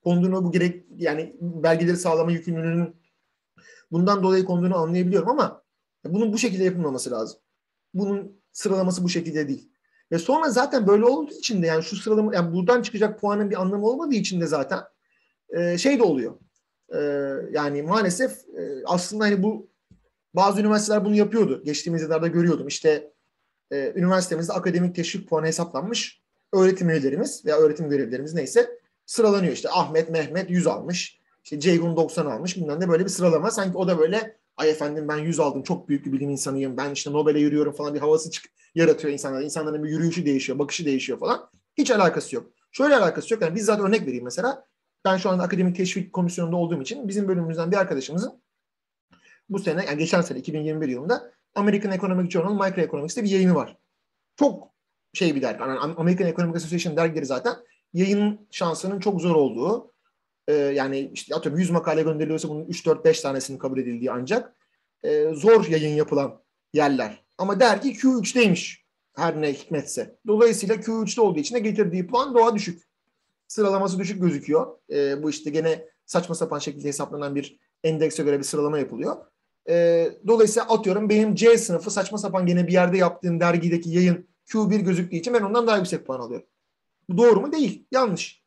konduğunu 0.03 0.43
bu 0.43 0.51
gerek 0.51 0.85
yani 0.97 1.35
belgeleri 1.41 1.97
sağlama 1.97 2.31
yükümlülüğünün 2.31 2.95
bundan 3.91 4.23
dolayı 4.23 4.45
konduğunu 4.45 4.77
anlayabiliyorum 4.77 5.29
ama 5.29 5.63
bunun 6.05 6.33
bu 6.33 6.37
şekilde 6.37 6.63
yapılmaması 6.63 7.11
lazım. 7.11 7.39
Bunun 7.93 8.41
sıralaması 8.51 9.03
bu 9.03 9.09
şekilde 9.09 9.47
değil. 9.47 9.69
Ve 10.11 10.19
sonra 10.19 10.49
zaten 10.49 10.87
böyle 10.87 11.05
olduğu 11.05 11.33
için 11.33 11.63
de 11.63 11.67
yani 11.67 11.83
şu 11.83 11.95
sıralama 11.95 12.35
yani 12.35 12.53
buradan 12.53 12.81
çıkacak 12.81 13.19
puanın 13.19 13.49
bir 13.49 13.61
anlamı 13.61 13.85
olmadığı 13.87 14.15
için 14.15 14.41
de 14.41 14.47
zaten 14.47 14.79
e, 15.49 15.77
şey 15.77 15.99
de 15.99 16.03
oluyor. 16.03 16.39
E, 16.95 16.99
yani 17.51 17.81
maalesef 17.81 18.31
e, 18.31 18.83
aslında 18.85 19.23
hani 19.23 19.43
bu 19.43 19.72
bazı 20.33 20.61
üniversiteler 20.61 21.05
bunu 21.05 21.15
yapıyordu. 21.15 21.63
Geçtiğimiz 21.65 22.01
yıllarda 22.01 22.27
görüyordum. 22.27 22.67
İşte 22.67 23.13
e, 23.71 23.93
üniversitemizde 23.95 24.53
akademik 24.53 24.95
teşvik 24.95 25.29
puanı 25.29 25.45
hesaplanmış. 25.45 26.23
Öğretim 26.53 26.89
üyelerimiz 26.89 27.45
veya 27.45 27.57
öğretim 27.57 27.89
görevlilerimiz 27.89 28.33
neyse 28.33 28.79
sıralanıyor. 29.05 29.53
İşte 29.53 29.69
Ahmet, 29.69 30.09
Mehmet 30.09 30.49
100 30.49 30.67
almış. 30.67 31.19
İşte 31.43 31.59
Ceyhun 31.59 31.95
90 31.95 32.25
almış. 32.25 32.57
Bilmem 32.57 32.79
ne 32.79 32.89
böyle 32.89 33.03
bir 33.03 33.09
sıralama. 33.09 33.51
Sanki 33.51 33.77
o 33.77 33.87
da 33.87 33.99
böyle 33.99 34.37
ay 34.57 34.69
efendim 34.69 35.07
ben 35.07 35.17
100 35.17 35.39
aldım 35.39 35.63
çok 35.63 35.89
büyük 35.89 36.05
bir 36.05 36.11
bilim 36.11 36.29
insanıyım. 36.29 36.77
Ben 36.77 36.91
işte 36.91 37.11
Nobel'e 37.11 37.39
yürüyorum 37.39 37.73
falan 37.73 37.93
bir 37.93 37.99
havası 37.99 38.31
çık 38.31 38.45
yaratıyor 38.75 39.13
insanlar. 39.13 39.41
İnsanların 39.41 39.83
bir 39.83 39.89
yürüyüşü 39.89 40.25
değişiyor, 40.25 40.59
bakışı 40.59 40.85
değişiyor 40.85 41.19
falan. 41.19 41.49
Hiç 41.77 41.91
alakası 41.91 42.35
yok. 42.35 42.51
Şöyle 42.71 42.95
alakası 42.95 43.33
yok. 43.33 43.43
Yani 43.43 43.55
bizzat 43.55 43.79
örnek 43.79 44.01
vereyim 44.01 44.23
mesela. 44.23 44.65
Ben 45.05 45.17
şu 45.17 45.29
anda 45.29 45.43
akademik 45.43 45.75
teşvik 45.75 46.13
komisyonunda 46.13 46.55
olduğum 46.55 46.81
için 46.81 47.07
bizim 47.07 47.27
bölümümüzden 47.27 47.71
bir 47.71 47.77
arkadaşımızın 47.77 48.42
bu 49.49 49.59
sene 49.59 49.85
yani 49.85 49.97
geçen 49.97 50.21
sene 50.21 50.39
2021 50.39 50.87
yılında 50.87 51.31
American 51.55 51.91
Economic 51.91 52.29
Journal 52.29 52.65
Microeconomics'te 52.65 53.23
bir 53.23 53.29
yayını 53.29 53.55
var. 53.55 53.77
Çok 54.35 54.69
şey 55.13 55.35
bir 55.35 55.41
dergi. 55.41 55.61
Yani 55.61 55.79
American 55.79 56.27
Economic 56.27 56.57
Association 56.57 56.97
dergileri 56.97 57.25
zaten 57.25 57.55
yayın 57.93 58.47
şansının 58.51 58.99
çok 58.99 59.21
zor 59.21 59.35
olduğu 59.35 59.93
e, 60.47 60.53
yani 60.53 61.11
işte 61.13 61.35
atıyorum 61.35 61.59
100 61.59 61.69
makale 61.69 62.01
gönderiliyorsa 62.01 62.49
bunun 62.49 62.65
3-4-5 62.65 63.21
tanesinin 63.21 63.57
kabul 63.57 63.79
edildiği 63.79 64.11
ancak 64.11 64.55
e, 65.03 65.33
zor 65.33 65.65
yayın 65.65 65.95
yapılan 65.95 66.41
yerler. 66.73 67.23
Ama 67.37 67.59
dergi 67.59 67.93
Q3'teymiş 67.93 68.83
her 69.15 69.41
ne 69.41 69.53
hikmetse. 69.53 70.15
Dolayısıyla 70.27 70.75
Q3'te 70.75 71.21
olduğu 71.21 71.39
için 71.39 71.55
de 71.55 71.59
getirdiği 71.59 72.07
puan 72.07 72.33
doğa 72.33 72.55
düşük. 72.55 72.83
Sıralaması 73.47 73.99
düşük 73.99 74.21
gözüküyor. 74.21 74.77
E, 74.89 75.23
bu 75.23 75.29
işte 75.29 75.49
gene 75.49 75.85
saçma 76.05 76.35
sapan 76.35 76.59
şekilde 76.59 76.87
hesaplanan 76.87 77.35
bir 77.35 77.59
endekse 77.83 78.23
göre 78.23 78.39
bir 78.39 78.43
sıralama 78.43 78.79
yapılıyor. 78.79 79.15
E, 79.69 80.07
dolayısıyla 80.27 80.69
atıyorum 80.69 81.09
benim 81.09 81.35
C 81.35 81.57
sınıfı 81.57 81.91
saçma 81.91 82.17
sapan 82.17 82.45
gene 82.45 82.67
bir 82.67 82.73
yerde 82.73 82.97
yaptığım 82.97 83.39
dergideki 83.39 83.89
yayın 83.89 84.27
Q1 84.47 84.81
gözüktüğü 84.81 85.17
için 85.17 85.33
ben 85.33 85.41
ondan 85.41 85.67
daha 85.67 85.77
yüksek 85.77 86.05
puan 86.05 86.19
alıyorum. 86.19 86.47
Bu 87.09 87.17
doğru 87.17 87.41
mu? 87.41 87.51
Değil. 87.51 87.87
Yanlış. 87.91 88.43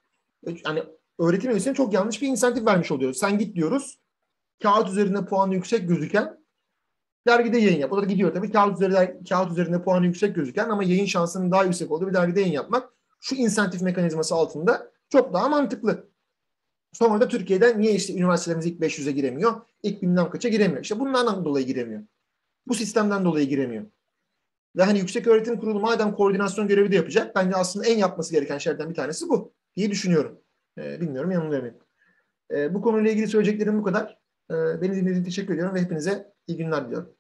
Yani 0.65 0.83
öğretim 1.19 1.51
üyesine 1.51 1.75
çok 1.75 1.93
yanlış 1.93 2.23
bir 2.23 2.29
insentif 2.29 2.67
vermiş 2.67 2.91
oluyoruz. 2.91 3.19
Sen 3.19 3.39
git 3.39 3.57
diyoruz. 3.57 3.99
Kağıt 4.63 4.89
üzerinde 4.89 5.25
puanı 5.25 5.55
yüksek 5.55 5.89
gözüken 5.89 6.39
dergide 7.27 7.59
yayın 7.59 7.79
yap. 7.79 7.93
O 7.93 8.03
da 8.03 8.05
gidiyor 8.05 8.35
tabii 8.35 8.53
kağıt 8.53 8.77
üzerinde, 8.77 9.21
kağıt 9.29 9.53
üzerinde 9.53 9.83
puanı 9.83 10.07
yüksek 10.07 10.35
gözüken 10.35 10.69
ama 10.69 10.85
yayın 10.85 11.07
şansının 11.07 11.51
daha 11.51 11.65
yüksek 11.65 11.91
olduğu 11.91 12.09
bir 12.09 12.15
dergide 12.15 12.41
yayın 12.41 12.53
yapmak 12.53 12.93
şu 13.21 13.35
insentif 13.35 13.83
mekanizması 13.83 14.35
altında 14.35 14.91
çok 15.09 15.33
daha 15.33 15.49
mantıklı. 15.49 16.09
Sonra 16.97 17.21
da 17.21 17.29
Türkiye'den 17.29 17.81
niye 17.81 17.93
işte 17.93 18.15
üniversitelerimiz 18.15 18.67
ilk 18.67 18.81
500'e 18.81 19.13
giremiyor, 19.13 19.61
ilk 19.83 20.03
bilmem 20.03 20.31
kaça 20.31 20.49
giremiyor. 20.49 20.83
İşte 20.83 21.01
bunlardan 21.01 21.45
dolayı 21.45 21.67
giremiyor. 21.67 22.03
Bu 22.67 22.75
sistemden 22.75 23.25
dolayı 23.25 23.49
giremiyor. 23.49 23.87
Ve 24.77 24.83
hani 24.83 24.99
Yüksek 24.99 25.27
Öğretim 25.27 25.61
Kurulu 25.61 25.81
madem 25.81 26.15
koordinasyon 26.15 26.69
görevi 26.69 26.93
de 26.93 26.97
yapacak, 26.97 27.37
bence 27.37 27.57
aslında 27.57 27.87
en 27.87 27.99
yapması 27.99 28.33
gereken 28.33 28.59
şeylerden 28.59 28.91
bir 28.91 28.95
tanesi 28.95 29.29
bu 29.29 29.55
diye 29.77 29.91
düşünüyorum. 29.91 30.41
Ee, 30.79 31.01
bilmiyorum 31.01 31.31
yanılıyor 31.31 31.61
muyum? 31.61 31.77
Ee, 32.51 32.75
bu 32.75 32.83
konuyla 32.83 33.11
ilgili 33.11 33.29
söyleyeceklerim 33.29 33.79
bu 33.79 33.83
kadar. 33.83 34.19
Ee, 34.51 34.55
beni 34.55 34.93
dinlediğiniz 34.93 35.19
için 35.19 35.25
teşekkür 35.25 35.55
ediyorum 35.55 35.75
ve 35.75 35.81
hepinize 35.81 36.33
iyi 36.47 36.59
günler 36.59 36.87
diliyorum. 36.87 37.15